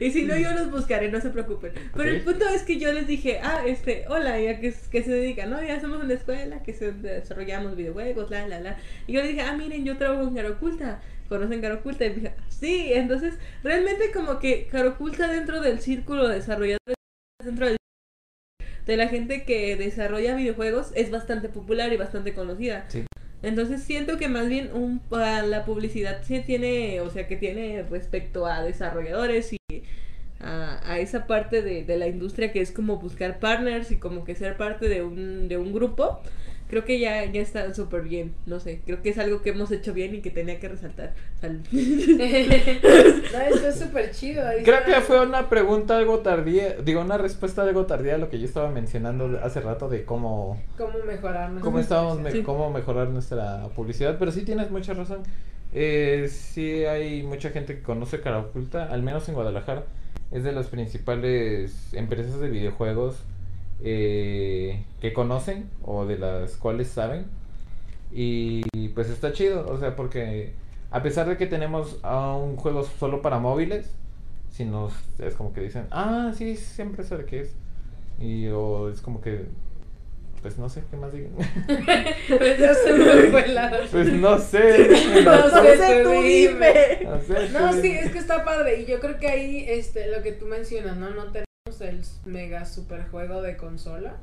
[0.00, 1.72] Y si no, yo los buscaré, no se preocupen.
[1.94, 2.22] Pero el Ok.
[2.24, 5.46] punto es que yo les dije, ah, este, hola, ¿y a qué, qué se dedica?
[5.46, 8.76] No, ya somos una escuela que se desarrollamos videojuegos, la, la, la.
[9.06, 11.00] Y yo les dije, ah, miren, yo trabajo en Caroculta.
[11.28, 12.04] ¿Conocen Caroculta?
[12.04, 16.96] Y me dije, sí, entonces, realmente como que Caroculta dentro del círculo de desarrolladores,
[17.44, 17.76] dentro del
[18.86, 22.84] de la gente que desarrolla videojuegos es bastante popular y bastante conocida.
[22.88, 23.04] Sí.
[23.42, 27.84] Entonces siento que más bien un, a la publicidad sí tiene, o sea, que tiene
[27.90, 29.58] respecto a desarrolladores y
[30.40, 34.24] a, a esa parte de, de la industria que es como buscar partners y como
[34.24, 36.22] que ser parte de un, de un grupo,
[36.68, 39.70] creo que ya, ya está súper bien, no sé, creo que es algo que hemos
[39.70, 41.14] hecho bien y que tenía que resaltar.
[41.40, 41.60] Salud.
[43.32, 44.46] No, esto es súper chido.
[44.46, 48.30] ahí Creo que fue una pregunta algo tardía, digo, una respuesta algo tardía a lo
[48.30, 52.40] que yo estaba mencionando hace rato de cómo, ¿Cómo mejorar nuestra cómo estábamos, me- publicidad?
[52.40, 52.44] Sí.
[52.44, 55.22] cómo mejorar nuestra publicidad, pero sí tienes mucha razón.
[55.74, 59.84] Eh, sí hay mucha gente que conoce Cara Oculta, al menos en Guadalajara,
[60.32, 63.16] es de las principales empresas de videojuegos
[63.82, 67.26] eh, que conocen o de las cuales saben.
[68.12, 68.62] Y
[68.94, 70.52] pues está chido, o sea, porque
[70.90, 73.90] a pesar de que tenemos un juego solo para móviles,
[74.50, 77.54] si nos es como que dicen, ah, sí, siempre sé de qué es.
[78.20, 79.44] Y o es como que,
[80.40, 81.32] pues no sé qué más digan.
[82.38, 84.88] Pues ya se me fue la- pues no sé.
[85.24, 86.02] No no sé, sé.
[86.02, 87.00] tú dime.
[87.04, 88.00] No, sé, No, tú sí, dime.
[88.00, 88.80] es que está padre.
[88.82, 91.10] Y yo creo que ahí, este, lo que tú mencionas, ¿no?
[91.10, 91.45] No tenemos
[91.80, 94.16] el mega super juego de consola.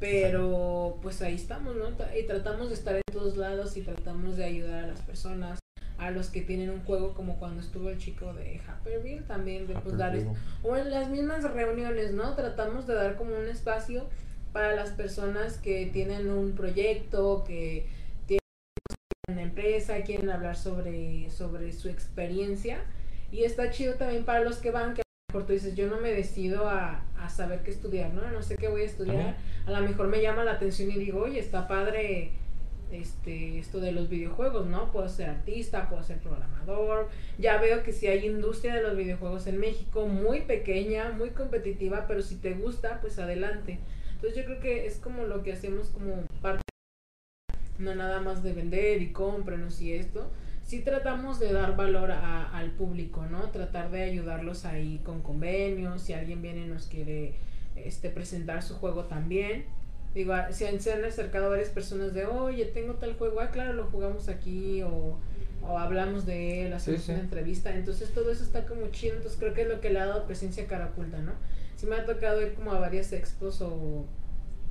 [0.00, 1.88] Pero pues ahí estamos, ¿no?
[2.18, 5.58] Y tratamos de estar en todos lados y tratamos de ayudar a las personas,
[5.98, 9.74] a los que tienen un juego como cuando estuvo el chico de Haperville, también de
[9.74, 10.16] pues dar,
[10.62, 12.34] o en las mismas reuniones, ¿no?
[12.34, 14.06] Tratamos de dar como un espacio
[14.52, 17.86] para las personas que tienen un proyecto, que
[18.26, 18.40] tienen
[19.28, 22.78] una empresa, quieren hablar sobre, sobre su experiencia.
[23.30, 25.03] Y está chido también para los que van, que
[25.34, 28.30] mejor tú dices, yo no me decido a, a saber qué estudiar, ¿no?
[28.30, 29.36] No sé qué voy a estudiar.
[29.66, 32.30] A lo mejor me llama la atención y digo, oye, está padre
[32.92, 34.92] este, esto de los videojuegos, ¿no?
[34.92, 37.08] Puedo ser artista, puedo ser programador.
[37.36, 42.04] Ya veo que si hay industria de los videojuegos en México, muy pequeña, muy competitiva,
[42.06, 43.80] pero si te gusta, pues adelante.
[44.14, 46.62] Entonces yo creo que es como lo que hacemos como parte,
[47.80, 50.30] no nada más de vender y cómprenos y esto.
[50.64, 53.50] Sí tratamos de dar valor a- al público, ¿no?
[53.50, 57.34] Tratar de ayudarlos ahí con convenios, si alguien viene y nos quiere
[57.76, 59.66] este, presentar su juego también.
[60.14, 63.50] Digo, a- se han, se han acercado varias personas de, oye, tengo tal juego, ah,
[63.50, 65.18] claro, lo jugamos aquí, o,
[65.62, 67.12] o hablamos de él, hacemos sí.
[67.12, 67.74] una entrevista.
[67.74, 70.24] Entonces todo eso está como chido, entonces creo que es lo que le ha dado
[70.26, 71.32] presencia a Cara Oculta, ¿no?
[71.76, 74.06] Sí me ha tocado ir como a varias expos o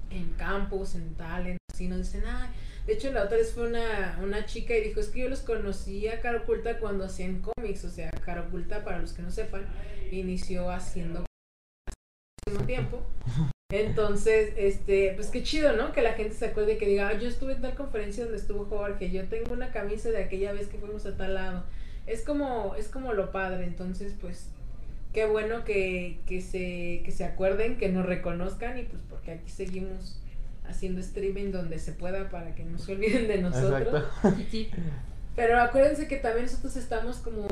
[0.09, 2.49] en campus, en talent, así nos dicen, ay,
[2.85, 5.41] de hecho la otra vez fue una, una chica y dijo, es que yo los
[5.41, 9.31] conocí a Cara Oculta cuando hacían cómics, o sea, Cara Oculta, para los que no
[9.31, 9.65] sepan,
[10.11, 11.25] inició haciendo
[12.47, 13.01] mismo tiempo.
[13.71, 15.93] Entonces, este, pues qué chido, ¿no?
[15.93, 18.37] Que la gente se acuerde y que diga, "Ah, yo estuve en tal conferencia donde
[18.37, 21.63] estuvo Jorge, yo tengo una camisa de aquella vez que fuimos a tal lado.
[22.05, 24.49] Es como, es como lo padre, entonces, pues,
[25.13, 29.49] qué bueno que, que se, que se acuerden, que nos reconozcan y pues porque aquí
[29.49, 30.19] seguimos
[30.65, 34.05] haciendo streaming donde se pueda para que no se olviden de nosotros.
[34.51, 34.69] Sí,
[35.35, 37.47] Pero acuérdense que también nosotros estamos como,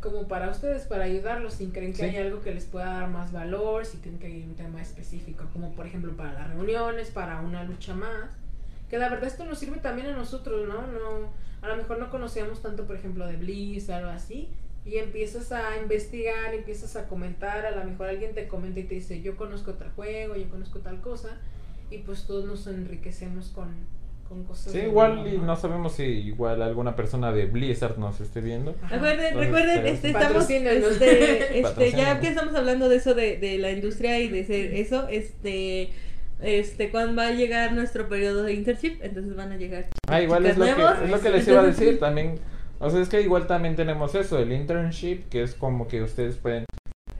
[0.00, 2.04] como para ustedes, para ayudarlos, si creen que Sí.
[2.04, 5.44] hay algo que les pueda dar más valor, si tienen que ir un tema específico,
[5.52, 8.30] como por ejemplo para las reuniones, para una lucha más.
[8.88, 10.86] Que la verdad esto nos sirve también a nosotros, ¿no?
[10.86, 11.30] no
[11.62, 14.48] a lo mejor no conocíamos tanto, por ejemplo, de Blizzard o así.
[14.86, 18.94] Y empiezas a investigar, empiezas a comentar, a lo mejor alguien te comenta y te
[18.94, 21.36] dice, yo conozco tal juego, yo conozco tal cosa.
[21.90, 23.68] Y pues todos nos enriquecemos con,
[24.28, 24.72] con cosas.
[24.72, 28.74] Sí, igual y no sabemos si igual alguna persona de Blizzard nos esté viendo.
[28.82, 28.94] Ajá.
[28.94, 33.38] Recuerden, Entonces, recuerden, pero- este, estamos, este, este, ya que estamos hablando de eso de,
[33.38, 35.90] de la industria y de ser eso, este,
[36.40, 39.88] este, cuando va a llegar nuestro periodo de internship, entonces van a llegar.
[40.08, 40.70] Ah, igual es lo, que,
[41.04, 42.38] es lo que les iba a decir también.
[42.78, 46.36] O sea, es que igual también tenemos eso, el internship, que es como que ustedes
[46.36, 46.64] pueden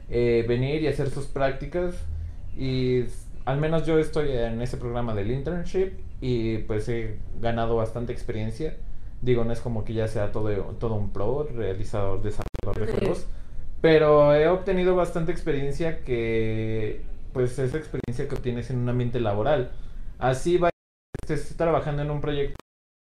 [0.09, 1.93] eh, venir y hacer sus prácticas.
[2.57, 3.03] Y
[3.45, 8.77] al menos yo estoy en ese programa del internship y pues he ganado bastante experiencia.
[9.21, 13.27] Digo, no es como que ya sea todo, todo un pro, realizador, desarrollador de juegos.
[13.81, 17.01] Pero he obtenido bastante experiencia que,
[17.33, 19.71] pues, es experiencia que obtienes en un ambiente laboral.
[20.19, 20.69] Así va,
[21.23, 22.55] estés trabajando en un proyecto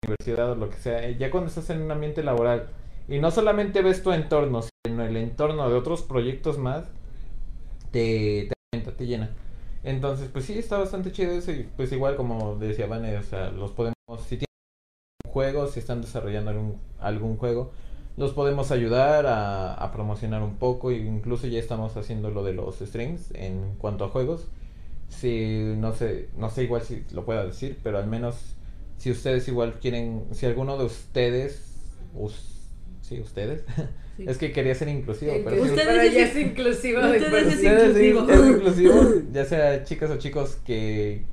[0.02, 2.70] de universidad o lo que sea, ya cuando estás en un ambiente laboral
[3.08, 6.86] y no solamente ves tu entorno, sino el entorno de otros proyectos más,
[7.92, 9.30] te, te llena.
[9.86, 13.52] Entonces, pues sí, está bastante chido eso y pues igual como decía Vane, o sea,
[13.52, 13.96] los podemos,
[14.28, 14.46] si tienen
[15.30, 17.72] juegos, si están desarrollando algún, algún juego,
[18.18, 22.80] los podemos ayudar a, promocionar un poco, e incluso ya estamos haciendo lo de los
[22.80, 24.48] streams en cuanto a juegos.
[25.10, 28.36] Si no sé, no sé igual si lo pueda decir, pero al menos
[28.98, 31.62] si ustedes igual quieren, si alguno de ustedes,
[32.16, 32.55] us-
[33.08, 33.64] sí, ustedes,
[34.18, 34.26] Sí.
[34.28, 38.28] es que quería ser inclusivo, pero Ustedes Pero ya es- es inclusivo de ustedes inclusivo.
[38.32, 41.24] es inclusivo, ya sea chicas o chicos que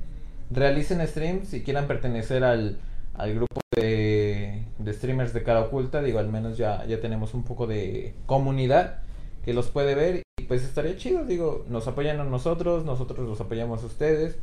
[0.51, 2.77] realicen streams y quieran pertenecer al,
[3.15, 7.43] al grupo de, de streamers de cara oculta, digo, al menos ya, ya tenemos un
[7.43, 8.99] poco de comunidad
[9.45, 13.39] que los puede ver y pues estaría chido, digo, nos apoyan a nosotros, nosotros los
[13.41, 14.37] apoyamos a ustedes.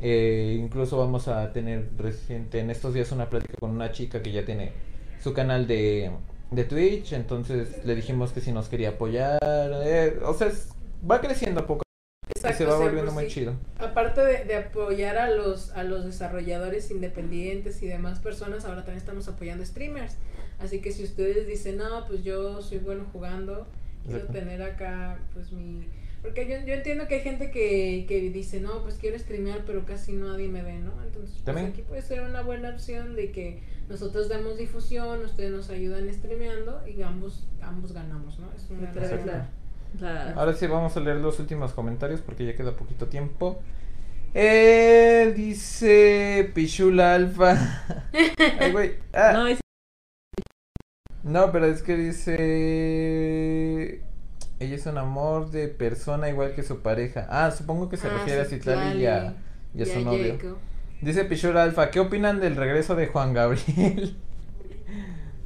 [0.00, 4.32] Eh, incluso vamos a tener reciente en estos días una plática con una chica que
[4.32, 4.72] ya tiene
[5.22, 6.10] su canal de,
[6.52, 10.68] de Twitch, entonces le dijimos que si nos quería apoyar, eh, o sea, es-
[11.08, 11.82] va creciendo poco
[12.28, 13.54] y Exacto, se va volviendo pues muy chido.
[13.78, 18.98] Aparte de, de apoyar a los, a los desarrolladores independientes y demás personas, ahora también
[18.98, 20.16] estamos apoyando streamers.
[20.60, 23.66] Así que si ustedes dicen, no, pues yo soy bueno jugando,
[24.06, 25.88] quiero tener acá, pues mi...
[26.22, 29.84] Porque yo, yo entiendo que hay gente que, que dice, no, pues quiero streamear, pero
[29.84, 30.92] casi nadie me ve, ¿no?
[31.02, 31.66] Entonces, pues También.
[31.68, 36.86] aquí puede ser una buena opción de que nosotros demos difusión, ustedes nos ayudan streameando
[36.86, 38.46] y ambos, ambos ganamos, ¿no?
[38.56, 38.92] Es una
[39.24, 39.48] la-
[40.00, 43.60] la- Ahora sí vamos a leer los últimos comentarios porque ya queda poquito tiempo.
[44.32, 47.82] Eh, dice Pichula Alfa.
[48.60, 48.92] Ay, güey.
[49.12, 49.60] Ah, No, es
[51.24, 54.02] No, pero es que dice.
[54.62, 57.26] Ella es un amor de persona igual que su pareja.
[57.30, 59.34] Ah, supongo que se Ah, refiere a Citlali y a,
[59.74, 60.38] y a Ya su novio.
[61.00, 64.16] Dice Pichura Alfa, ¿qué opinan del regreso de Juan Gabriel?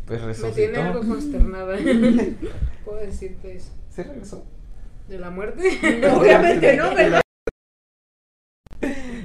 [0.07, 1.15] pues Me tiene algo resucitó.
[1.15, 1.77] consternada.
[2.85, 3.71] Puedo decirte eso.
[3.91, 4.45] ¿Sí regresó?
[5.09, 5.63] ¿De la muerte?
[6.15, 7.23] Obviamente no, ¿verdad?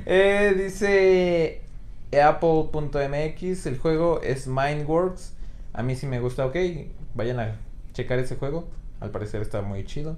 [0.05, 1.61] Eh, dice
[2.17, 5.33] Apple.mx, el juego es Mindworks.
[5.73, 6.55] A mí sí me gusta, ok.
[7.13, 7.57] Vayan a
[7.93, 8.69] checar ese juego.
[9.01, 10.15] Al parecer está muy chido.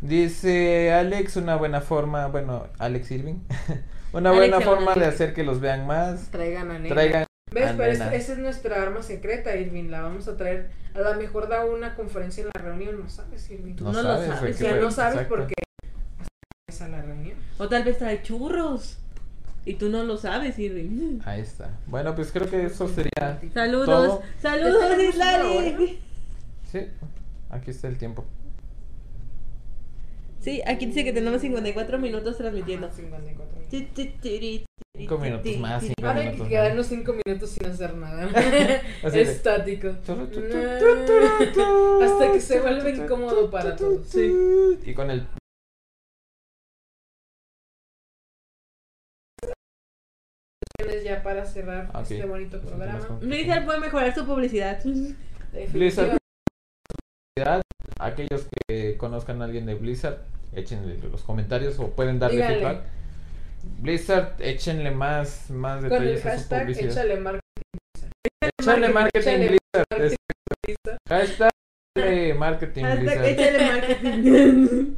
[0.00, 3.36] Dice Alex, una buena forma, bueno, Alex Irving.
[4.12, 6.30] una Alex buena forma de hacer que los vean más.
[6.30, 6.94] Traigan a nena.
[6.94, 7.70] Traigan ¿Ves?
[7.70, 9.88] a Pero es- esa es nuestra arma secreta, Irving.
[9.90, 10.70] La vamos a traer.
[10.94, 13.00] A lo mejor da una conferencia en la reunión.
[13.00, 13.76] No sabes, Irving.
[13.80, 15.34] No lo sabes, O sea, fue- no sabes exacto.
[15.36, 15.54] por qué.
[16.68, 17.36] Es a la reunión.
[17.58, 18.98] O tal vez trae churros.
[19.64, 21.20] Y tú no lo sabes, Irving.
[21.24, 21.70] Ahí está.
[21.86, 23.40] Bueno, pues creo que eso sería.
[23.54, 24.22] Saludos, Todo.
[24.42, 26.00] saludos, Islali.
[26.70, 26.86] Sí,
[27.54, 28.24] aquí está el tiempo.
[30.40, 32.86] Sí, aquí dice que tenemos 54 minutos transmitiendo.
[32.88, 33.70] Ajá, 54 minutos.
[33.70, 34.64] Ti, ti, tiri, tiri,
[34.96, 38.24] Cinco minutos tiri, más, cinco Ahora hay que quedarnos 5 minutos sin hacer nada.
[39.02, 39.88] Estático.
[42.02, 44.06] Hasta que se vuelve incómodo para todos.
[44.06, 44.32] Sí.
[44.84, 45.26] Y con el
[51.04, 52.02] Ya para cerrar Ok.
[52.02, 53.18] este bonito Pues, programa.
[53.20, 54.82] Blizzard puede mejorar su publicidad.
[55.52, 56.23] Definitivamente.
[57.36, 57.62] Blizzard,
[57.98, 60.18] aquellos que conozcan a alguien de Blizzard,
[60.52, 62.56] échenle los comentarios o pueden darle Díganle.
[62.58, 62.82] feedback.
[63.80, 66.90] Blizzard, échenle más, más Con el detalles a su hashtag publicidad.
[66.92, 67.40] échale marketing.
[68.60, 69.84] Échale marketing échale Blizzard.
[69.90, 70.16] marketing
[70.66, 70.98] Blizzard.
[71.08, 71.50] Hashtag
[71.96, 73.26] échale marketing Hashtag Blizzard.
[73.26, 74.94] échale marketing.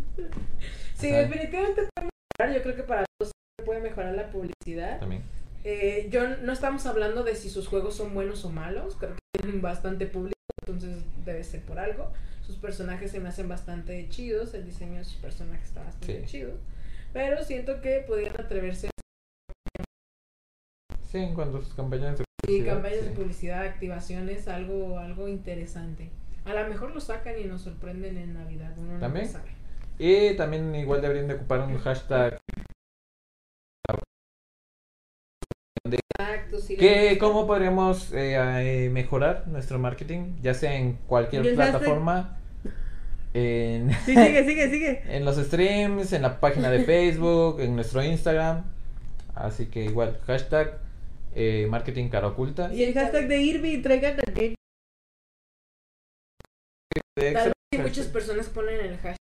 [0.98, 1.18] Sí, Ajá.
[1.18, 2.08] definitivamente puede
[2.38, 2.56] mejorar.
[2.56, 3.32] Yo creo que para todos
[3.64, 5.00] puede mejorar la publicidad.
[5.00, 5.22] También.
[5.64, 8.96] Eh, yo no estamos hablando de si sus juegos son buenos o malos.
[8.96, 10.35] Creo que tienen bastante público,
[10.68, 12.12] entonces debe ser por algo.
[12.44, 14.52] Sus personajes se me hacen bastante chidos.
[14.54, 16.26] El diseño de sus personajes está bastante Sí.
[16.26, 16.52] chido.
[17.12, 18.90] Pero siento que podrían atreverse
[21.08, 22.74] Sí, en cuanto a sus campañas de Y publicidad.
[22.74, 23.04] campañas sí.
[23.06, 26.10] de publicidad, activaciones, algo, algo interesante.
[26.44, 28.72] A lo mejor lo sacan y nos sorprenden en Navidad.
[28.76, 29.26] Uno no ¿También?
[29.26, 29.50] lo sabe.
[29.98, 32.38] Y también igual deberían de ocupar un hashtag
[36.60, 36.76] Sí.
[36.76, 42.38] que cómo podríamos eh, eh, mejorar nuestro marketing, ya sea en cualquier plataforma,
[43.34, 45.02] en, Sí, sigue, sigue, sigue.
[45.08, 48.64] en los streams, en la página de Facebook, en nuestro Instagram.
[49.34, 50.78] Así que igual, hashtag
[51.34, 52.72] eh, marketing cara oculta.
[52.72, 54.16] Y el hashtag de Irving, traigan.
[54.16, 54.54] De
[57.32, 59.16] Tal vez muchas personas ponen el hashtag.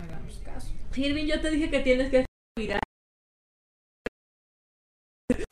[0.00, 0.72] Hagamos caso.
[0.96, 2.24] Irving, yo te dije que tienes que
[2.58, 2.80] virar.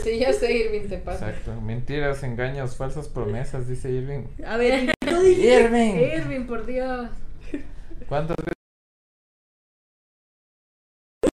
[0.05, 1.31] Sí, ya sé, Irving, te pasa.
[1.31, 4.27] Exacto, mentiras, engaños, falsas promesas, dice Irving.
[4.47, 5.63] A ver, tú dijiste.
[5.63, 7.09] Irving, Irving, por Dios.
[8.07, 8.53] ¿cuántas veces?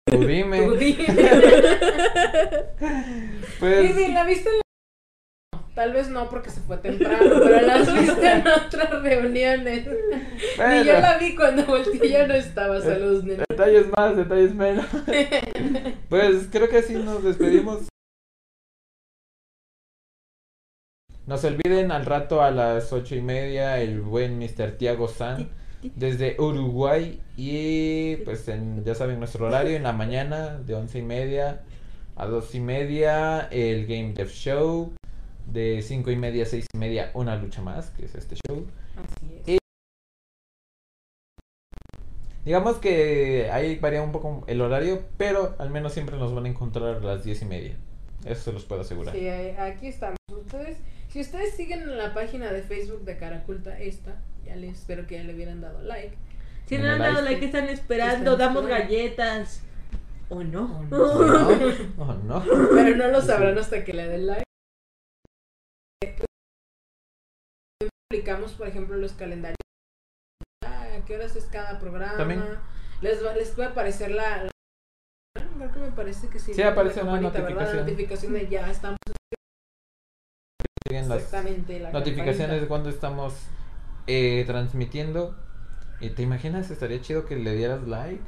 [0.10, 0.66] Tú dime.
[0.66, 1.06] Tú dime.
[3.60, 4.62] Pues, Irving, ¿la viste en la...
[5.76, 9.86] Tal vez no porque se fue temprano, pero la has visto en otras reuniones.
[9.86, 12.82] Ni bueno, yo la vi cuando volteé, ya no estaba.
[12.82, 13.44] Saludos, nena.
[13.50, 14.86] detalles más, detalles menos.
[16.10, 17.91] Pues creo que así nos despedimos.
[21.28, 24.72] No se olviden al rato a las ocho y media el buen Mr.
[24.78, 25.50] Tiago San
[25.96, 31.04] desde Uruguay y pues en, ya saben nuestro horario en la mañana de once y
[31.04, 31.62] media
[32.16, 34.94] a dos y media el Game Dev Show
[35.48, 38.66] de cinco y media a seis y media una lucha más que es este show
[38.96, 39.58] Así Y-
[42.46, 46.50] digamos que ahí varía un poco el horario pero al menos siempre nos van a
[46.50, 47.76] encontrar a las diez y media
[48.26, 50.18] eso se los puedo asegurar Sí, aquí estamos.
[50.32, 50.78] Ustedes,
[51.12, 55.16] si ustedes siguen en la página de Facebook de Caraculta esta, ya les espero que
[55.16, 56.16] ya le hubieran dado like.
[56.66, 58.88] Si no En han dado like, están esperando, Están damos esperando.
[58.90, 59.62] galletas.
[60.30, 60.88] ¿O no?
[60.92, 61.56] ¿O ¿O no?
[61.56, 61.98] no?
[61.98, 62.44] ¿O no?
[62.74, 64.44] Pero no lo sabrán hasta que le den like.
[68.10, 69.58] Publicamos, por ejemplo, los calendarios.
[70.66, 72.18] Ah, ¿A qué horas es cada programa?
[72.18, 72.44] También.
[73.02, 74.52] Les, va, les puede aparecer la, la-
[75.58, 76.54] Creo que me parece que sí.
[76.54, 77.50] Sí, la aparece una campanita, ¿verdad?
[77.50, 77.86] La notificación.
[77.86, 78.98] notificación de ya estamos
[81.12, 81.80] Siguen las exactamente.
[81.80, 82.68] La notificaciones de campanita.
[82.68, 83.34] cuando estamos
[84.08, 85.36] eh, transmitiendo.
[86.00, 86.72] ¿Y te imaginas?
[86.72, 88.24] Estaría chido que le dieras like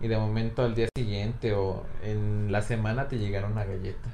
[0.00, 4.08] y de momento al día siguiente o en la semana te llegara una galleta.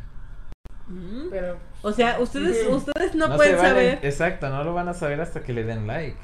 [0.89, 1.31] Mm.
[1.31, 3.99] Pero O sea, ustedes, ustedes no, pueden saber.
[4.03, 6.19] exacto, no lo van a saber hasta que le den like.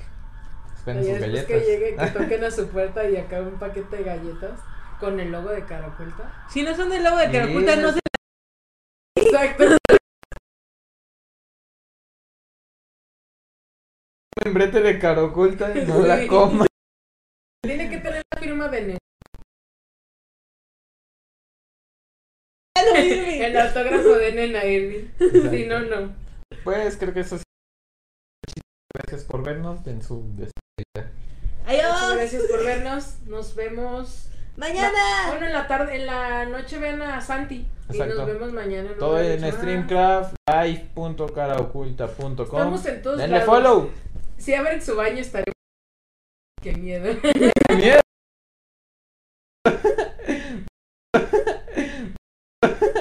[0.77, 1.47] Esperen y sus galletas.
[1.47, 4.61] que llegue, que toquen a su puerta y acá un paquete de galletas
[5.01, 6.45] con el logo de cara oculta.
[6.49, 8.01] Si no son del logo de Sí, Caraculta, no se.
[9.17, 9.65] Exacto.
[14.45, 16.67] En brete de cara oculta, no la coma.
[17.63, 18.99] Tiene que tener la firma de.
[22.75, 25.09] El autógrafo de Nena Irving.
[25.51, 26.13] Si no, no.
[26.65, 27.43] Pues creo que eso es.
[28.95, 31.11] Gracias por vernos en su despedida.
[31.67, 32.15] ¡Adiós!
[32.17, 33.17] gracias por vernos.
[33.27, 34.29] Nos vemos.
[34.57, 35.29] ¡Mañana!
[35.29, 37.67] Bueno, en la tarde, en la noche ven a Santi.
[37.89, 38.15] Y Exacto.
[38.17, 38.91] nos vemos mañana.
[38.91, 42.43] en Todo en streamcraft, live.caraoculta.com.
[42.43, 43.47] Estamos en todos Denle lados.
[43.47, 43.91] follow.
[44.43, 45.55] Si abren su baño estaremos.
[46.61, 47.15] Qué miedo.
[47.23, 48.01] ¡Qué miedo!